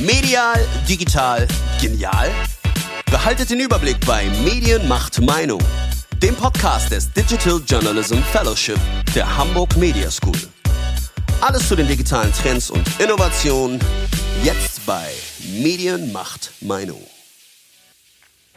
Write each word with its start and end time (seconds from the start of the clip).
Medial, 0.00 0.54
digital, 0.88 1.48
genial? 1.80 2.30
Behaltet 3.10 3.50
den 3.50 3.58
Überblick 3.58 3.96
bei 4.06 4.26
Medien 4.44 4.86
macht 4.86 5.20
Meinung, 5.20 5.60
dem 6.22 6.36
Podcast 6.36 6.92
des 6.92 7.12
Digital 7.12 7.60
Journalism 7.66 8.18
Fellowship 8.30 8.78
der 9.16 9.36
Hamburg 9.36 9.76
Media 9.76 10.08
School. 10.08 10.38
Alles 11.40 11.66
zu 11.66 11.74
den 11.74 11.88
digitalen 11.88 12.32
Trends 12.32 12.70
und 12.70 12.88
Innovationen 13.00 13.80
jetzt 14.44 14.86
bei 14.86 15.08
Medien 15.60 16.12
macht 16.12 16.52
Meinung. 16.60 17.02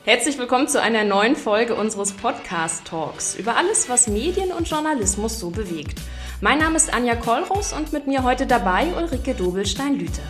Herzlich 0.04 0.38
willkommen 0.38 0.68
zu 0.68 0.80
einer 0.80 1.06
neuen 1.06 1.36
Folge 1.36 1.74
unseres 1.74 2.12
Podcast 2.12 2.86
Talks 2.86 3.34
über 3.34 3.58
alles, 3.58 3.90
was 3.90 4.06
Medien 4.06 4.52
und 4.52 4.70
Journalismus 4.70 5.40
so 5.40 5.50
bewegt. 5.50 6.00
Mein 6.40 6.60
Name 6.60 6.78
ist 6.78 6.94
Anja 6.94 7.16
Kollros 7.16 7.74
und 7.74 7.94
mit 7.94 8.06
mir 8.06 8.22
heute 8.22 8.46
dabei 8.46 8.94
Ulrike 8.96 9.34
Dobelstein-Lüte. 9.34 10.22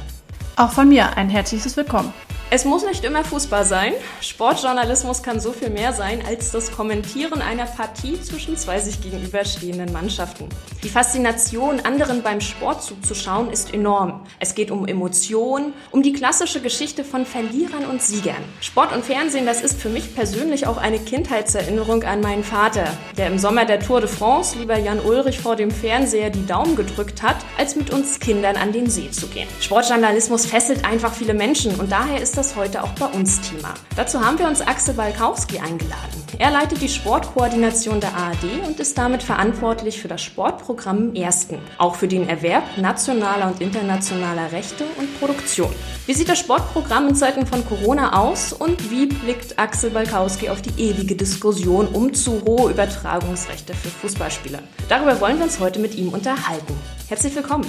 Auch 0.55 0.71
von 0.71 0.89
mir 0.89 1.17
ein 1.17 1.29
herzliches 1.29 1.77
Willkommen. 1.77 2.13
Es 2.53 2.65
muss 2.65 2.83
nicht 2.83 3.05
immer 3.05 3.23
Fußball 3.23 3.63
sein. 3.63 3.93
Sportjournalismus 4.19 5.23
kann 5.23 5.39
so 5.39 5.53
viel 5.53 5.69
mehr 5.69 5.93
sein 5.93 6.21
als 6.27 6.51
das 6.51 6.69
Kommentieren 6.69 7.41
einer 7.41 7.63
Partie 7.65 8.21
zwischen 8.21 8.57
zwei 8.57 8.81
sich 8.81 9.01
gegenüberstehenden 9.01 9.93
Mannschaften. 9.93 10.49
Die 10.83 10.89
Faszination, 10.89 11.79
anderen 11.79 12.23
beim 12.23 12.41
Sport 12.41 12.83
zuzuschauen, 12.83 13.51
ist 13.51 13.73
enorm. 13.73 14.25
Es 14.41 14.53
geht 14.53 14.69
um 14.69 14.85
Emotionen, 14.85 15.71
um 15.91 16.03
die 16.03 16.11
klassische 16.11 16.59
Geschichte 16.59 17.05
von 17.05 17.25
Verlierern 17.25 17.85
und 17.85 18.01
Siegern. 18.01 18.43
Sport 18.59 18.91
und 18.91 19.05
Fernsehen, 19.05 19.45
das 19.45 19.61
ist 19.61 19.79
für 19.79 19.87
mich 19.87 20.13
persönlich 20.13 20.67
auch 20.67 20.75
eine 20.75 20.99
Kindheitserinnerung 20.99 22.03
an 22.03 22.20
meinen 22.20 22.43
Vater, 22.43 22.83
der 23.17 23.27
im 23.27 23.39
Sommer 23.39 23.63
der 23.63 23.79
Tour 23.79 24.01
de 24.01 24.09
France 24.09 24.59
lieber 24.59 24.77
Jan 24.77 24.99
Ulrich 24.99 25.39
vor 25.39 25.55
dem 25.55 25.71
Fernseher 25.71 26.29
die 26.29 26.45
Daumen 26.45 26.75
gedrückt 26.75 27.23
hat, 27.23 27.37
als 27.57 27.77
mit 27.77 27.93
uns 27.93 28.20
Kindern 28.20 28.57
an 28.57 28.73
den 28.73 28.89
See 28.89 29.09
zu 29.09 29.27
gehen. 29.27 29.47
Sportjournalismus 29.61 30.45
fesselt 30.45 30.83
einfach 30.83 31.13
viele 31.13 31.33
Menschen 31.33 31.79
und 31.79 31.89
daher 31.89 32.21
ist 32.21 32.35
das 32.37 32.40
heute 32.55 32.84
auch 32.84 32.91
bei 32.93 33.05
uns 33.05 33.39
Thema. 33.41 33.73
Dazu 33.95 34.20
haben 34.20 34.39
wir 34.39 34.47
uns 34.47 34.61
Axel 34.61 34.95
Balkowski 34.95 35.59
eingeladen. 35.59 36.23
Er 36.39 36.49
leitet 36.49 36.81
die 36.81 36.89
Sportkoordination 36.89 37.99
der 37.99 38.15
ARD 38.15 38.65
und 38.65 38.79
ist 38.79 38.98
damit 38.98 39.21
verantwortlich 39.21 40.01
für 40.01 40.07
das 40.07 40.21
Sportprogramm 40.21 41.09
im 41.09 41.15
Ersten, 41.15 41.59
auch 41.77 41.95
für 41.95 42.07
den 42.07 42.27
Erwerb 42.27 42.63
nationaler 42.77 43.48
und 43.48 43.61
internationaler 43.61 44.51
Rechte 44.51 44.85
und 44.98 45.20
Produktion. 45.20 45.70
Wie 46.07 46.13
sieht 46.13 46.29
das 46.29 46.39
Sportprogramm 46.39 47.09
in 47.09 47.15
Zeiten 47.15 47.45
von 47.45 47.63
Corona 47.63 48.20
aus 48.20 48.53
und 48.53 48.89
wie 48.89 49.05
blickt 49.05 49.59
Axel 49.59 49.91
Balkowski 49.91 50.49
auf 50.49 50.63
die 50.63 50.81
ewige 50.81 51.15
Diskussion 51.15 51.87
um 51.87 52.13
zu 52.13 52.41
hohe 52.43 52.71
Übertragungsrechte 52.71 53.76
für 53.76 53.89
Fußballspieler? 53.89 54.59
Darüber 54.89 55.21
wollen 55.21 55.37
wir 55.37 55.43
uns 55.43 55.59
heute 55.59 55.79
mit 55.79 55.93
ihm 55.93 56.09
unterhalten. 56.09 56.73
Herzlich 57.07 57.35
willkommen. 57.35 57.67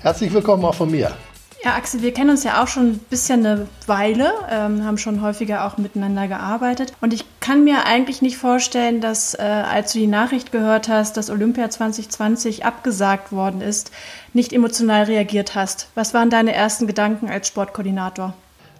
Herzlich 0.00 0.32
willkommen 0.32 0.64
auch 0.64 0.74
von 0.74 0.90
mir. 0.90 1.14
Ja, 1.64 1.76
Axel, 1.76 2.02
wir 2.02 2.12
kennen 2.12 2.28
uns 2.28 2.44
ja 2.44 2.62
auch 2.62 2.68
schon 2.68 2.90
ein 2.90 2.98
bisschen 2.98 3.46
eine 3.46 3.66
Weile, 3.86 4.34
ähm, 4.52 4.84
haben 4.84 4.98
schon 4.98 5.22
häufiger 5.22 5.64
auch 5.64 5.78
miteinander 5.78 6.28
gearbeitet. 6.28 6.92
Und 7.00 7.14
ich 7.14 7.24
kann 7.40 7.64
mir 7.64 7.86
eigentlich 7.86 8.20
nicht 8.20 8.36
vorstellen, 8.36 9.00
dass 9.00 9.32
äh, 9.32 9.40
als 9.40 9.94
du 9.94 9.98
die 9.98 10.06
Nachricht 10.06 10.52
gehört 10.52 10.90
hast, 10.90 11.16
dass 11.16 11.30
Olympia 11.30 11.70
2020 11.70 12.66
abgesagt 12.66 13.32
worden 13.32 13.62
ist, 13.62 13.92
nicht 14.34 14.52
emotional 14.52 15.04
reagiert 15.04 15.54
hast. 15.54 15.88
Was 15.94 16.12
waren 16.12 16.28
deine 16.28 16.52
ersten 16.52 16.86
Gedanken 16.86 17.30
als 17.30 17.48
Sportkoordinator? 17.48 18.34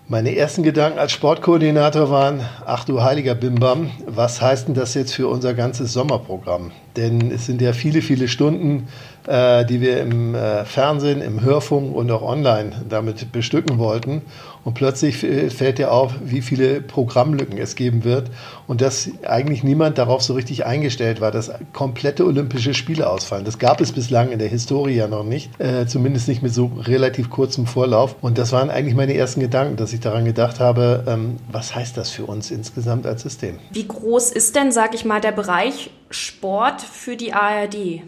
Meine 0.06 0.36
ersten 0.36 0.62
Gedanken 0.62 0.98
als 0.98 1.12
Sportkoordinator 1.12 2.10
waren, 2.10 2.42
ach 2.66 2.84
du 2.84 3.02
heiliger 3.02 3.34
Bimbam, 3.34 3.90
was 4.04 4.42
heißt 4.42 4.68
denn 4.68 4.74
das 4.74 4.92
jetzt 4.92 5.14
für 5.14 5.28
unser 5.28 5.54
ganzes 5.54 5.94
Sommerprogramm? 5.94 6.72
Denn 6.94 7.30
es 7.30 7.46
sind 7.46 7.62
ja 7.62 7.72
viele, 7.72 8.02
viele 8.02 8.28
Stunden, 8.28 8.88
die 9.26 9.80
wir 9.80 10.00
im 10.00 10.34
äh, 10.34 10.64
Fernsehen, 10.64 11.22
im 11.22 11.40
Hörfunk 11.40 11.94
und 11.94 12.10
auch 12.10 12.22
online 12.22 12.72
damit 12.88 13.32
bestücken 13.32 13.78
wollten. 13.78 14.22
Und 14.64 14.74
plötzlich 14.74 15.18
fällt 15.18 15.78
dir 15.78 15.92
auf, 15.92 16.14
wie 16.24 16.40
viele 16.40 16.80
Programmlücken 16.80 17.58
es 17.58 17.76
geben 17.76 18.02
wird 18.02 18.30
und 18.66 18.80
dass 18.80 19.10
eigentlich 19.26 19.62
niemand 19.62 19.98
darauf 19.98 20.22
so 20.22 20.32
richtig 20.32 20.64
eingestellt 20.64 21.20
war, 21.20 21.30
dass 21.30 21.52
komplette 21.74 22.24
Olympische 22.24 22.72
Spiele 22.72 23.08
ausfallen. 23.08 23.44
Das 23.44 23.58
gab 23.58 23.82
es 23.82 23.92
bislang 23.92 24.30
in 24.30 24.38
der 24.38 24.48
Historie 24.48 24.94
ja 24.94 25.06
noch 25.06 25.24
nicht, 25.24 25.50
äh, 25.60 25.86
zumindest 25.86 26.28
nicht 26.28 26.42
mit 26.42 26.54
so 26.54 26.70
relativ 26.86 27.28
kurzem 27.28 27.66
Vorlauf. 27.66 28.16
Und 28.22 28.38
das 28.38 28.52
waren 28.52 28.70
eigentlich 28.70 28.94
meine 28.94 29.14
ersten 29.14 29.40
Gedanken, 29.40 29.76
dass 29.76 29.92
ich 29.92 30.00
daran 30.00 30.24
gedacht 30.24 30.60
habe, 30.60 31.04
ähm, 31.06 31.36
was 31.50 31.74
heißt 31.74 31.96
das 31.96 32.10
für 32.10 32.24
uns 32.24 32.50
insgesamt 32.50 33.06
als 33.06 33.22
System? 33.22 33.58
Wie 33.70 33.86
groß 33.86 34.30
ist 34.30 34.56
denn, 34.56 34.72
sag 34.72 34.94
ich 34.94 35.04
mal, 35.04 35.20
der 35.20 35.32
Bereich 35.32 35.90
Sport 36.10 36.80
für 36.80 37.16
die 37.16 37.32
ARD? 37.34 38.02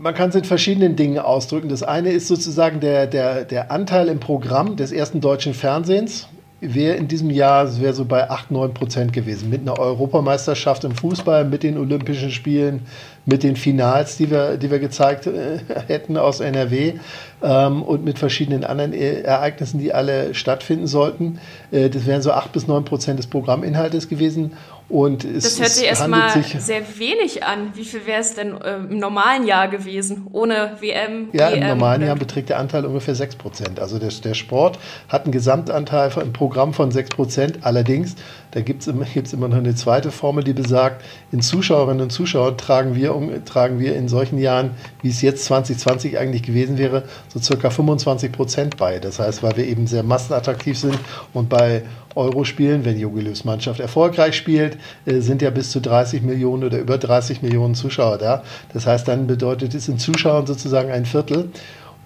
Man 0.00 0.14
kann 0.14 0.30
es 0.30 0.34
in 0.34 0.44
verschiedenen 0.44 0.96
Dingen 0.96 1.18
ausdrücken. 1.18 1.68
Das 1.68 1.82
eine 1.82 2.10
ist 2.10 2.28
sozusagen 2.28 2.80
der, 2.80 3.06
der, 3.06 3.44
der 3.44 3.70
Anteil 3.70 4.08
im 4.08 4.18
Programm 4.18 4.76
des 4.76 4.92
ersten 4.92 5.20
deutschen 5.20 5.54
Fernsehens. 5.54 6.28
Wäre 6.62 6.96
in 6.96 7.08
diesem 7.08 7.30
Jahr 7.30 7.80
wäre 7.80 7.94
so 7.94 8.04
bei 8.04 8.28
8, 8.28 8.50
9 8.50 8.74
Prozent 8.74 9.12
gewesen. 9.14 9.48
Mit 9.48 9.62
einer 9.62 9.78
Europameisterschaft 9.78 10.84
im 10.84 10.92
Fußball, 10.92 11.46
mit 11.46 11.62
den 11.62 11.78
Olympischen 11.78 12.30
Spielen, 12.30 12.82
mit 13.24 13.42
den 13.42 13.56
Finals, 13.56 14.18
die 14.18 14.30
wir, 14.30 14.58
die 14.58 14.70
wir 14.70 14.78
gezeigt 14.78 15.26
äh, 15.26 15.58
hätten 15.86 16.18
aus 16.18 16.40
NRW 16.40 16.94
ähm, 17.42 17.82
und 17.82 18.04
mit 18.04 18.18
verschiedenen 18.18 18.64
anderen 18.64 18.92
e 18.92 19.22
Ereignissen, 19.22 19.78
die 19.78 19.94
alle 19.94 20.34
stattfinden 20.34 20.86
sollten. 20.86 21.38
Äh, 21.70 21.88
das 21.88 22.06
wären 22.06 22.20
so 22.20 22.32
8 22.32 22.52
bis 22.52 22.66
9 22.66 22.84
Prozent 22.84 23.18
des 23.18 23.26
Programminhaltes 23.26 24.10
gewesen. 24.10 24.52
Und 24.90 25.24
es, 25.24 25.44
das 25.44 25.60
hört 25.60 25.70
sich 25.70 25.86
erstmal 25.86 26.42
sehr 26.42 26.82
wenig 26.98 27.44
an. 27.44 27.70
Wie 27.74 27.84
viel 27.84 28.06
wäre 28.06 28.20
es 28.20 28.34
denn 28.34 28.60
äh, 28.60 28.74
im 28.74 28.98
normalen 28.98 29.46
Jahr 29.46 29.68
gewesen, 29.68 30.26
ohne 30.32 30.72
WM? 30.80 31.28
Ja, 31.32 31.50
EM, 31.50 31.62
im 31.62 31.68
normalen 31.68 32.02
Jahr 32.02 32.16
beträgt 32.16 32.48
der 32.48 32.58
Anteil 32.58 32.84
ungefähr 32.84 33.14
6 33.14 33.36
Prozent. 33.36 33.78
Also 33.78 34.00
der, 34.00 34.10
der 34.10 34.34
Sport 34.34 34.80
hat 35.08 35.24
einen 35.24 35.32
Gesamtanteil 35.32 36.10
im 36.20 36.32
Programm 36.32 36.74
von 36.74 36.90
6 36.90 37.10
Prozent. 37.10 37.58
Allerdings, 37.62 38.16
da 38.52 38.60
gibt 38.60 38.82
es 38.82 38.88
immer, 38.88 39.06
immer 39.32 39.48
noch 39.48 39.56
eine 39.56 39.74
zweite 39.74 40.10
Formel, 40.10 40.44
die 40.44 40.52
besagt, 40.52 41.04
in 41.32 41.40
Zuschauerinnen 41.40 42.02
und 42.02 42.10
Zuschauern 42.10 42.58
tragen 42.58 42.94
wir, 42.94 43.14
um, 43.14 43.44
tragen 43.44 43.78
wir 43.78 43.96
in 43.96 44.08
solchen 44.08 44.38
Jahren, 44.38 44.72
wie 45.02 45.08
es 45.08 45.22
jetzt 45.22 45.44
2020 45.44 46.18
eigentlich 46.18 46.42
gewesen 46.42 46.78
wäre, 46.78 47.04
so 47.28 47.40
circa 47.40 47.70
25 47.70 48.32
Prozent 48.32 48.76
bei. 48.76 48.98
Das 48.98 49.18
heißt, 49.18 49.42
weil 49.42 49.56
wir 49.56 49.66
eben 49.66 49.86
sehr 49.86 50.02
massenattraktiv 50.02 50.78
sind 50.78 50.98
und 51.32 51.48
bei 51.48 51.82
Euro-Spielen, 52.14 52.84
wenn 52.84 52.98
Jogi 52.98 53.20
Löws 53.20 53.44
Mannschaft 53.44 53.78
erfolgreich 53.78 54.34
spielt, 54.34 54.78
äh, 55.06 55.20
sind 55.20 55.42
ja 55.42 55.50
bis 55.50 55.70
zu 55.70 55.80
30 55.80 56.22
Millionen 56.22 56.64
oder 56.64 56.78
über 56.78 56.98
30 56.98 57.42
Millionen 57.42 57.74
Zuschauer 57.74 58.18
da. 58.18 58.42
Das 58.72 58.86
heißt, 58.86 59.06
dann 59.06 59.26
bedeutet 59.26 59.74
es 59.74 59.88
in 59.88 59.98
Zuschauern 59.98 60.46
sozusagen 60.46 60.90
ein 60.90 61.04
Viertel. 61.04 61.50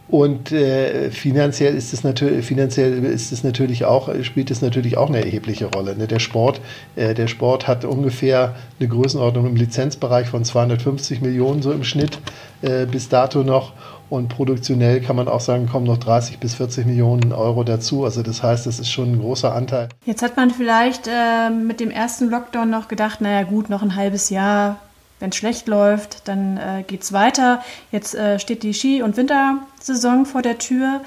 Und 0.09 0.53
äh, 0.53 1.11
finanziell 1.11 1.75
ist 1.75 1.95
es 1.95 2.05
natürlich, 2.05 2.45
finanziell 2.45 3.05
ist 3.05 3.33
es 3.33 3.43
natürlich 3.43 3.87
auch, 3.87 4.11
spielt 4.23 4.51
es 4.51 4.61
natürlich 4.61 4.99
auch 4.99 5.09
eine 5.09 5.25
erhebliche 5.25 5.67
Rolle. 5.67 5.97
Ne? 5.97 6.07
Der 6.07 6.19
Sport, 6.19 6.61
äh, 6.95 7.15
der 7.15 7.27
Sport 7.27 7.67
hat 7.67 7.87
ungefähr 7.87 8.55
eine 8.79 8.89
Größenordnung 8.89 9.47
im 9.47 9.57
Lizenzbereich 9.57 10.29
von 10.29 10.45
250 10.45 11.23
Millionen 11.23 11.63
so 11.63 11.73
im 11.73 11.85
Schnitt 11.85 12.19
äh, 12.61 12.85
bis 12.85 13.09
dato 13.09 13.43
noch. 13.43 13.73
Und 14.11 14.29
produktionell 14.29 15.01
kann 15.01 15.17
man 15.17 15.27
auch 15.27 15.41
sagen, 15.41 15.67
kommen 15.67 15.87
noch 15.87 15.97
30 15.97 16.39
bis 16.39 16.55
40 16.55 16.85
Millionen 16.85 17.33
Euro 17.33 17.65
dazu. 17.65 18.05
Also 18.05 18.23
das 18.23 18.43
heißt, 18.43 18.67
das 18.67 18.79
ist 18.79 18.91
schon 18.91 19.13
ein 19.13 19.21
großer 19.21 19.55
Anteil. 19.55 19.89
Jetzt 20.05 20.23
hat 20.23 20.37
man 20.37 20.51
vielleicht 20.51 21.09
äh, 21.09 21.49
mit 21.49 21.81
dem 21.81 21.91
ersten 21.91 22.29
Lockdown 22.29 22.69
noch 22.69 22.89
gedacht, 22.89 23.23
naja 23.23 23.43
gut, 23.45 23.71
noch 23.71 23.83
ein 23.83 23.97
halbes 23.97 24.29
Jahr, 24.29 24.79
wenn 25.21 25.31
es 25.31 25.37
schlecht 25.37 25.69
läuft, 25.69 26.29
dann 26.29 26.57
äh, 26.57 26.85
geht 26.87 27.03
es 27.03 27.13
weiter. 27.13 27.63
Jetzt 27.93 28.15
äh, 28.15 28.39
steht 28.39 28.63
die 28.63 28.75
Ski- 28.75 29.03
und 29.03 29.17
Wintersaison 29.17 30.27
vor 30.27 30.43
der 30.43 30.59
Tür. 30.59 31.01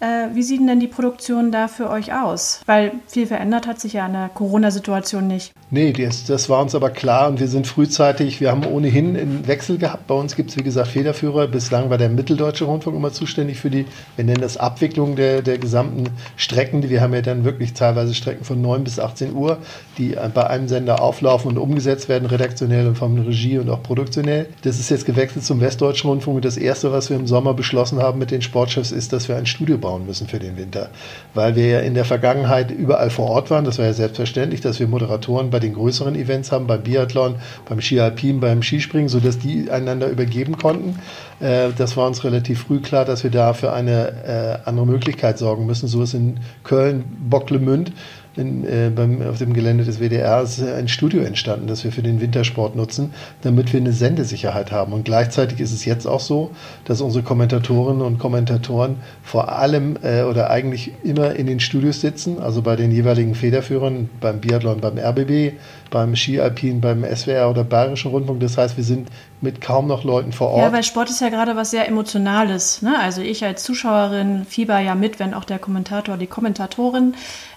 Äh, 0.00 0.34
wie 0.34 0.42
sieht 0.42 0.66
denn 0.66 0.80
die 0.80 0.86
Produktion 0.86 1.52
da 1.52 1.68
für 1.68 1.90
euch 1.90 2.14
aus? 2.14 2.62
Weil 2.64 2.92
viel 3.06 3.26
verändert 3.26 3.66
hat 3.66 3.80
sich 3.80 3.92
ja 3.92 4.06
an 4.06 4.14
der 4.14 4.30
Corona-Situation 4.30 5.26
nicht. 5.26 5.52
Nee, 5.70 5.92
das, 5.92 6.24
das, 6.24 6.48
war 6.48 6.62
uns 6.62 6.74
aber 6.74 6.88
klar 6.88 7.28
und 7.28 7.38
wir 7.38 7.48
sind 7.48 7.66
frühzeitig, 7.66 8.40
wir 8.40 8.50
haben 8.50 8.64
ohnehin 8.64 9.16
einen 9.16 9.46
Wechsel 9.46 9.76
gehabt. 9.76 10.06
Bei 10.06 10.14
uns 10.14 10.34
gibt 10.36 10.50
es, 10.50 10.56
wie 10.56 10.62
gesagt, 10.62 10.88
Federführer. 10.88 11.46
Bislang 11.48 11.90
war 11.90 11.98
der 11.98 12.08
Mitteldeutsche 12.08 12.64
Rundfunk 12.64 12.96
immer 12.96 13.12
zuständig 13.12 13.58
für 13.60 13.68
die, 13.68 13.84
wir 14.16 14.24
nennen 14.24 14.40
das 14.40 14.56
Abwicklung 14.56 15.16
der, 15.16 15.42
der 15.42 15.58
gesamten 15.58 16.08
Strecken. 16.36 16.88
Wir 16.88 17.02
haben 17.02 17.12
ja 17.12 17.20
dann 17.20 17.44
wirklich 17.44 17.74
teilweise 17.74 18.14
Strecken 18.14 18.44
von 18.44 18.60
9 18.62 18.82
bis 18.82 18.98
18 18.98 19.34
Uhr, 19.34 19.58
die 19.98 20.16
bei 20.34 20.46
einem 20.46 20.66
Sender 20.66 21.02
auflaufen 21.02 21.50
und 21.50 21.58
umgesetzt 21.58 22.08
werden, 22.08 22.24
redaktionell 22.24 22.88
und 22.88 22.96
von 22.96 23.18
Regie 23.18 23.58
und 23.58 23.68
auch 23.68 23.82
produktionell. 23.82 24.48
Das 24.62 24.80
ist 24.80 24.90
jetzt 24.90 25.04
gewechselt 25.04 25.44
zum 25.44 25.60
Westdeutschen 25.60 26.08
Rundfunk 26.08 26.36
und 26.36 26.44
das 26.46 26.56
Erste, 26.56 26.90
was 26.90 27.10
wir 27.10 27.18
im 27.18 27.26
Sommer 27.26 27.52
beschlossen 27.52 28.02
haben 28.02 28.18
mit 28.18 28.30
den 28.30 28.40
Sportchefs, 28.40 28.92
ist, 28.92 29.12
dass 29.12 29.28
wir 29.28 29.36
ein 29.36 29.46
Studio 29.46 29.76
bauen 29.76 29.89
bauen 29.90 30.06
müssen 30.06 30.28
für 30.28 30.38
den 30.38 30.56
Winter. 30.56 30.90
Weil 31.34 31.56
wir 31.56 31.66
ja 31.66 31.80
in 31.80 31.94
der 31.94 32.04
Vergangenheit 32.04 32.70
überall 32.70 33.10
vor 33.10 33.28
Ort 33.28 33.50
waren. 33.50 33.64
Das 33.64 33.78
war 33.78 33.86
ja 33.86 33.92
selbstverständlich, 33.92 34.60
dass 34.60 34.78
wir 34.78 34.86
Moderatoren 34.86 35.50
bei 35.50 35.58
den 35.58 35.74
größeren 35.74 36.14
Events 36.14 36.52
haben, 36.52 36.68
beim 36.68 36.82
Biathlon, 36.82 37.36
beim 37.68 37.80
Ski 37.80 37.98
Alpin, 37.98 38.38
beim 38.38 38.62
Skispringen, 38.62 39.08
sodass 39.08 39.38
die 39.38 39.68
einander 39.70 40.08
übergeben 40.08 40.56
konnten. 40.56 40.98
Äh, 41.40 41.70
das 41.76 41.96
war 41.96 42.06
uns 42.06 42.22
relativ 42.22 42.64
früh 42.64 42.80
klar, 42.80 43.04
dass 43.04 43.24
wir 43.24 43.30
da 43.30 43.52
für 43.52 43.72
eine 43.72 44.60
äh, 44.64 44.68
andere 44.68 44.86
Möglichkeit 44.86 45.38
sorgen 45.38 45.66
müssen. 45.66 45.88
So 45.88 46.02
ist 46.02 46.14
in 46.14 46.38
Köln, 46.62 47.04
Bocklemünd 47.28 47.92
in, 48.36 48.64
äh, 48.64 48.90
beim, 48.94 49.22
auf 49.22 49.38
dem 49.38 49.52
Gelände 49.52 49.84
des 49.84 49.98
WDR 49.98 50.42
ist 50.42 50.62
ein 50.62 50.88
Studio 50.88 51.22
entstanden, 51.22 51.66
das 51.66 51.84
wir 51.84 51.92
für 51.92 52.02
den 52.02 52.20
Wintersport 52.20 52.76
nutzen, 52.76 53.12
damit 53.42 53.72
wir 53.72 53.80
eine 53.80 53.92
Sendesicherheit 53.92 54.70
haben. 54.72 54.92
Und 54.92 55.04
gleichzeitig 55.04 55.60
ist 55.60 55.72
es 55.72 55.84
jetzt 55.84 56.06
auch 56.06 56.20
so, 56.20 56.50
dass 56.84 57.00
unsere 57.00 57.24
Kommentatorinnen 57.24 58.02
und 58.02 58.18
Kommentatoren 58.18 58.96
vor 59.22 59.52
allem 59.52 59.96
äh, 60.02 60.22
oder 60.22 60.50
eigentlich 60.50 60.92
immer 61.02 61.34
in 61.34 61.46
den 61.46 61.60
Studios 61.60 62.00
sitzen, 62.00 62.38
also 62.38 62.62
bei 62.62 62.76
den 62.76 62.92
jeweiligen 62.92 63.34
Federführern, 63.34 64.08
beim 64.20 64.40
Biathlon, 64.40 64.80
beim 64.80 64.98
RBB, 64.98 65.54
beim 65.90 66.16
Ski-Alpin, 66.16 66.80
beim 66.80 67.04
SWR 67.04 67.50
oder 67.50 67.64
Bayerischen 67.64 68.10
Rundfunk. 68.10 68.40
Das 68.40 68.56
heißt, 68.56 68.76
wir 68.76 68.84
sind 68.84 69.08
mit 69.40 69.60
kaum 69.60 69.86
noch 69.86 70.04
Leuten 70.04 70.32
vor 70.32 70.50
Ort. 70.50 70.62
Ja, 70.62 70.72
weil 70.72 70.82
Sport 70.82 71.10
ist 71.10 71.20
ja 71.20 71.28
gerade 71.28 71.56
was 71.56 71.70
sehr 71.70 71.88
Emotionales. 71.88 72.82
Ne? 72.82 72.98
Also 72.98 73.22
ich 73.22 73.44
als 73.44 73.64
Zuschauerin 73.64 74.44
fieber 74.48 74.78
ja 74.78 74.94
mit, 74.94 75.18
wenn 75.18 75.34
auch 75.34 75.44
der 75.44 75.58
Kommentator, 75.58 76.16
die 76.16 76.26
Kommentatorin 76.26 77.14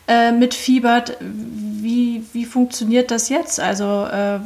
äh, 0.07 0.31
mitfiebert. 0.31 1.17
Wie, 1.19 2.23
wie 2.31 2.45
funktioniert 2.45 3.11
das 3.11 3.29
jetzt? 3.29 3.59
Also 3.59 4.05
äh, 4.05 4.39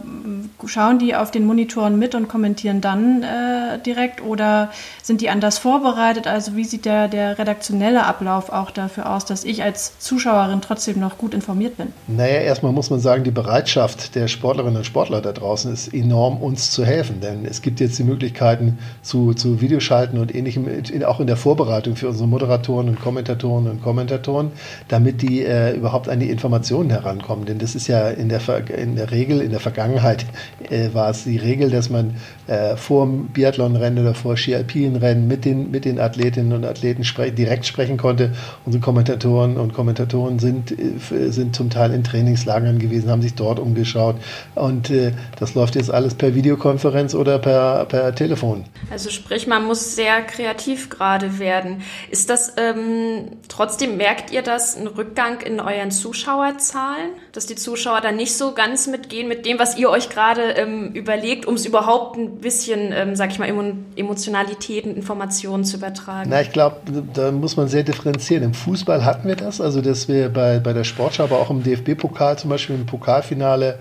schauen 0.65 0.99
die 0.99 1.15
auf 1.15 1.29
den 1.31 1.45
Monitoren 1.45 1.99
mit 1.99 2.15
und 2.15 2.27
kommentieren 2.27 2.81
dann 2.81 3.23
äh, 3.23 3.79
direkt 3.85 4.21
oder 4.21 4.71
sind 5.03 5.21
die 5.21 5.29
anders 5.29 5.59
vorbereitet? 5.59 6.27
Also 6.27 6.55
wie 6.55 6.63
sieht 6.63 6.85
der, 6.85 7.07
der 7.07 7.37
redaktionelle 7.37 8.05
Ablauf 8.05 8.49
auch 8.49 8.71
dafür 8.71 9.11
aus, 9.11 9.25
dass 9.25 9.43
ich 9.43 9.63
als 9.63 9.99
Zuschauerin 9.99 10.61
trotzdem 10.61 10.99
noch 10.99 11.17
gut 11.19 11.33
informiert 11.33 11.77
bin? 11.77 11.93
Naja, 12.07 12.39
erstmal 12.39 12.71
muss 12.71 12.89
man 12.89 12.99
sagen, 12.99 13.23
die 13.23 13.31
Bereitschaft 13.31 13.76
der 14.15 14.27
Sportlerinnen 14.27 14.77
und 14.77 14.85
Sportler 14.85 15.21
da 15.21 15.31
draußen 15.31 15.71
ist 15.71 15.93
enorm, 15.93 16.37
uns 16.37 16.71
zu 16.71 16.85
helfen. 16.85 17.21
Denn 17.21 17.45
es 17.45 17.61
gibt 17.61 17.79
jetzt 17.79 17.97
die 17.99 18.03
Möglichkeiten 18.03 18.77
zu, 19.01 19.33
zu 19.33 19.61
Videoschalten 19.61 20.19
und 20.19 20.33
ähnlichem, 20.33 20.67
auch 21.05 21.19
in 21.19 21.27
der 21.27 21.37
Vorbereitung 21.37 21.95
für 21.95 22.09
unsere 22.09 22.27
Moderatoren 22.27 22.89
und 22.89 22.99
Kommentatoren 22.99 23.67
und 23.67 23.81
Kommentatoren, 23.81 24.51
damit 24.87 25.21
die 25.21 25.43
äh, 25.43 25.75
überhaupt 25.75 26.09
an 26.09 26.19
die 26.19 26.29
Informationen 26.29 26.89
herankommen. 26.89 27.45
Denn 27.45 27.59
das 27.59 27.75
ist 27.75 27.87
ja 27.87 28.09
in 28.09 28.29
der, 28.29 28.41
in 28.69 28.95
der 28.95 29.11
Regel, 29.11 29.41
in 29.41 29.51
der 29.51 29.59
Vergangenheit 29.59 30.25
äh, 30.69 30.93
war 30.93 31.09
es 31.09 31.23
die 31.23 31.37
Regel, 31.37 31.69
dass 31.69 31.89
man 31.89 32.15
äh, 32.47 32.75
vor 32.75 33.05
dem 33.05 33.27
Biathlonrennen 33.27 34.03
oder 34.03 34.13
vor 34.13 34.37
Ski-Alpin-Rennen 34.37 35.27
mit 35.27 35.45
den, 35.45 35.71
mit 35.71 35.85
den 35.85 35.99
Athletinnen 35.99 36.53
und 36.53 36.65
Athleten 36.65 37.03
spre 37.03 37.31
direkt 37.31 37.65
sprechen 37.65 37.97
konnte. 37.97 38.31
Unsere 38.65 38.81
Kommentatoren 38.81 39.57
und 39.57 39.73
Kommentatoren 39.73 40.39
sind, 40.39 40.71
äh, 40.71 41.29
sind 41.29 41.55
zum 41.55 41.69
Teil 41.69 41.93
in 41.93 42.03
Trainingslagern 42.03 42.79
gewesen, 42.79 43.09
haben 43.09 43.21
sich 43.21 43.35
dort 43.35 43.59
umgeschaut. 43.67 44.15
Und 44.55 44.89
äh, 44.89 45.11
das 45.39 45.53
läuft 45.53 45.75
jetzt 45.75 45.91
alles 45.91 46.15
per 46.15 46.33
Videokonferenz 46.35 47.13
oder 47.13 47.39
per, 47.39 47.85
per 47.85 48.15
Telefon. 48.15 48.65
Also 48.91 49.09
sprich, 49.09 49.47
man 49.47 49.65
muss 49.65 49.95
sehr 49.95 50.21
kreativ 50.21 50.89
gerade 50.89 51.39
werden. 51.39 51.81
Ist 52.09 52.29
das 52.29 52.53
ähm, 52.57 53.37
trotzdem, 53.47 53.97
merkt 53.97 54.31
ihr 54.31 54.41
das, 54.41 54.77
ein 54.77 54.87
Rückgang 54.87 55.41
in 55.41 55.59
euren 55.59 55.91
Zuschauerzahlen? 55.91 57.09
Dass 57.33 57.45
die 57.45 57.55
Zuschauer 57.55 58.01
da 58.01 58.11
nicht 58.11 58.35
so 58.35 58.53
ganz 58.53 58.87
mitgehen 58.87 59.27
mit 59.27 59.45
dem, 59.45 59.59
was 59.59 59.77
ihr 59.77 59.89
euch 59.89 60.09
gerade 60.09 60.41
ähm, 60.51 60.91
überlegt, 60.93 61.45
um 61.45 61.55
es 61.55 61.65
überhaupt 61.65 62.17
ein 62.17 62.37
bisschen, 62.37 62.91
ähm, 62.93 63.15
sag 63.15 63.31
ich 63.31 63.39
mal, 63.39 63.47
Emotionalität 63.95 64.85
und 64.85 64.95
Informationen 64.95 65.63
zu 65.63 65.77
übertragen? 65.77 66.29
Na, 66.29 66.41
ich 66.41 66.51
glaube, 66.51 66.77
da 67.13 67.31
muss 67.31 67.57
man 67.57 67.67
sehr 67.67 67.83
differenzieren. 67.83 68.43
Im 68.43 68.53
Fußball 68.53 69.03
hatten 69.05 69.27
wir 69.27 69.35
das, 69.35 69.61
also 69.61 69.81
dass 69.81 70.07
wir 70.07 70.29
bei, 70.29 70.59
bei 70.59 70.73
der 70.73 70.83
Sportschau, 70.83 71.23
aber 71.23 71.39
auch 71.39 71.49
im 71.49 71.63
DFB-Pokal 71.63 72.37
zum 72.37 72.49
Beispiel 72.49 72.75
im 72.75 72.85
Pokalfinale 72.85 73.56
Austrália, 73.57 73.77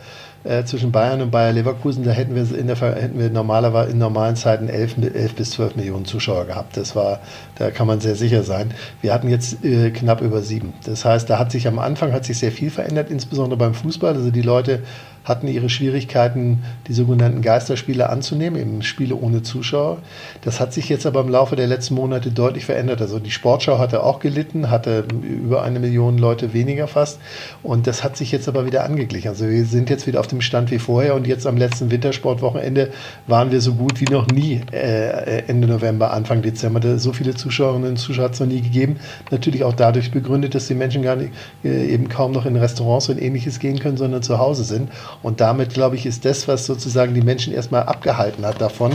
äh, 0.46 0.64
zwischen 0.64 0.92
Bayern 0.92 1.20
und 1.20 1.30
Bayer 1.30 1.52
Leverkusen, 1.52 2.04
da 2.04 2.12
hätten 2.12 2.34
wir, 2.34 2.58
in 2.58 2.66
der, 2.66 2.76
hätten 2.76 3.18
wir 3.18 3.30
normalerweise 3.30 3.90
in 3.90 3.98
normalen 3.98 4.36
Zeiten 4.36 4.68
11, 4.68 4.96
11 5.14 5.34
bis 5.34 5.50
12 5.50 5.76
Millionen 5.76 6.04
Zuschauer 6.04 6.46
gehabt. 6.46 6.76
Das 6.76 6.94
war, 6.94 7.20
da 7.56 7.70
kann 7.70 7.86
man 7.86 8.00
sehr 8.00 8.14
sicher 8.14 8.42
sein. 8.42 8.72
Wir 9.02 9.12
hatten 9.12 9.28
jetzt 9.28 9.64
äh, 9.64 9.90
knapp 9.90 10.20
über 10.20 10.42
sieben. 10.42 10.72
Das 10.84 11.04
heißt, 11.04 11.28
da 11.28 11.38
hat 11.38 11.50
sich 11.50 11.66
am 11.66 11.78
Anfang 11.78 12.12
hat 12.12 12.24
sich 12.24 12.38
sehr 12.38 12.52
viel 12.52 12.70
verändert, 12.70 13.10
insbesondere 13.10 13.58
beim 13.58 13.74
Fußball. 13.74 14.14
Also 14.14 14.30
die 14.30 14.42
Leute 14.42 14.80
hatten 15.26 15.48
ihre 15.48 15.68
Schwierigkeiten, 15.68 16.62
die 16.86 16.92
sogenannten 16.92 17.42
Geisterspiele 17.42 18.08
anzunehmen, 18.08 18.60
eben 18.60 18.82
Spiele 18.82 19.16
ohne 19.16 19.42
Zuschauer. 19.42 19.98
Das 20.42 20.60
hat 20.60 20.72
sich 20.72 20.88
jetzt 20.88 21.04
aber 21.04 21.20
im 21.20 21.28
Laufe 21.28 21.56
der 21.56 21.66
letzten 21.66 21.94
Monate 21.94 22.30
deutlich 22.30 22.64
verändert. 22.64 23.02
Also 23.02 23.18
die 23.18 23.32
Sportschau 23.32 23.78
hatte 23.78 24.04
auch 24.04 24.20
gelitten, 24.20 24.70
hatte 24.70 25.04
über 25.22 25.64
eine 25.64 25.80
Million 25.80 26.16
Leute 26.16 26.52
weniger 26.52 26.86
fast. 26.86 27.18
Und 27.64 27.88
das 27.88 28.04
hat 28.04 28.16
sich 28.16 28.30
jetzt 28.30 28.48
aber 28.48 28.66
wieder 28.66 28.84
angeglichen. 28.84 29.28
Also 29.28 29.48
wir 29.48 29.64
sind 29.64 29.90
jetzt 29.90 30.06
wieder 30.06 30.20
auf 30.20 30.28
dem 30.28 30.35
Stand 30.40 30.70
wie 30.70 30.78
vorher 30.78 31.14
und 31.14 31.26
jetzt 31.26 31.46
am 31.46 31.56
letzten 31.56 31.90
Wintersportwochenende 31.90 32.90
waren 33.26 33.50
wir 33.50 33.60
so 33.60 33.74
gut 33.74 34.00
wie 34.00 34.12
noch 34.12 34.26
nie 34.28 34.60
äh, 34.72 35.42
Ende 35.46 35.66
November, 35.66 36.12
Anfang 36.12 36.42
Dezember. 36.42 36.98
So 36.98 37.12
viele 37.12 37.34
Zuschauerinnen 37.34 37.90
und 37.90 37.96
Zuschauer 37.96 38.26
hat 38.26 38.34
es 38.34 38.40
noch 38.40 38.46
nie 38.46 38.60
gegeben. 38.60 38.96
Natürlich 39.30 39.64
auch 39.64 39.72
dadurch 39.72 40.10
begründet, 40.10 40.54
dass 40.54 40.66
die 40.66 40.74
Menschen 40.74 41.02
gar 41.02 41.16
nicht, 41.16 41.32
äh, 41.64 41.86
eben 41.92 42.08
kaum 42.08 42.32
noch 42.32 42.46
in 42.46 42.56
Restaurants 42.56 43.08
und 43.08 43.20
ähnliches 43.20 43.58
gehen 43.58 43.78
können, 43.78 43.96
sondern 43.96 44.22
zu 44.22 44.38
Hause 44.38 44.64
sind. 44.64 44.90
Und 45.22 45.40
damit, 45.40 45.74
glaube 45.74 45.96
ich, 45.96 46.06
ist 46.06 46.24
das, 46.24 46.48
was 46.48 46.66
sozusagen 46.66 47.14
die 47.14 47.22
Menschen 47.22 47.52
erstmal 47.52 47.84
abgehalten 47.84 48.44
hat 48.44 48.60
davon, 48.60 48.92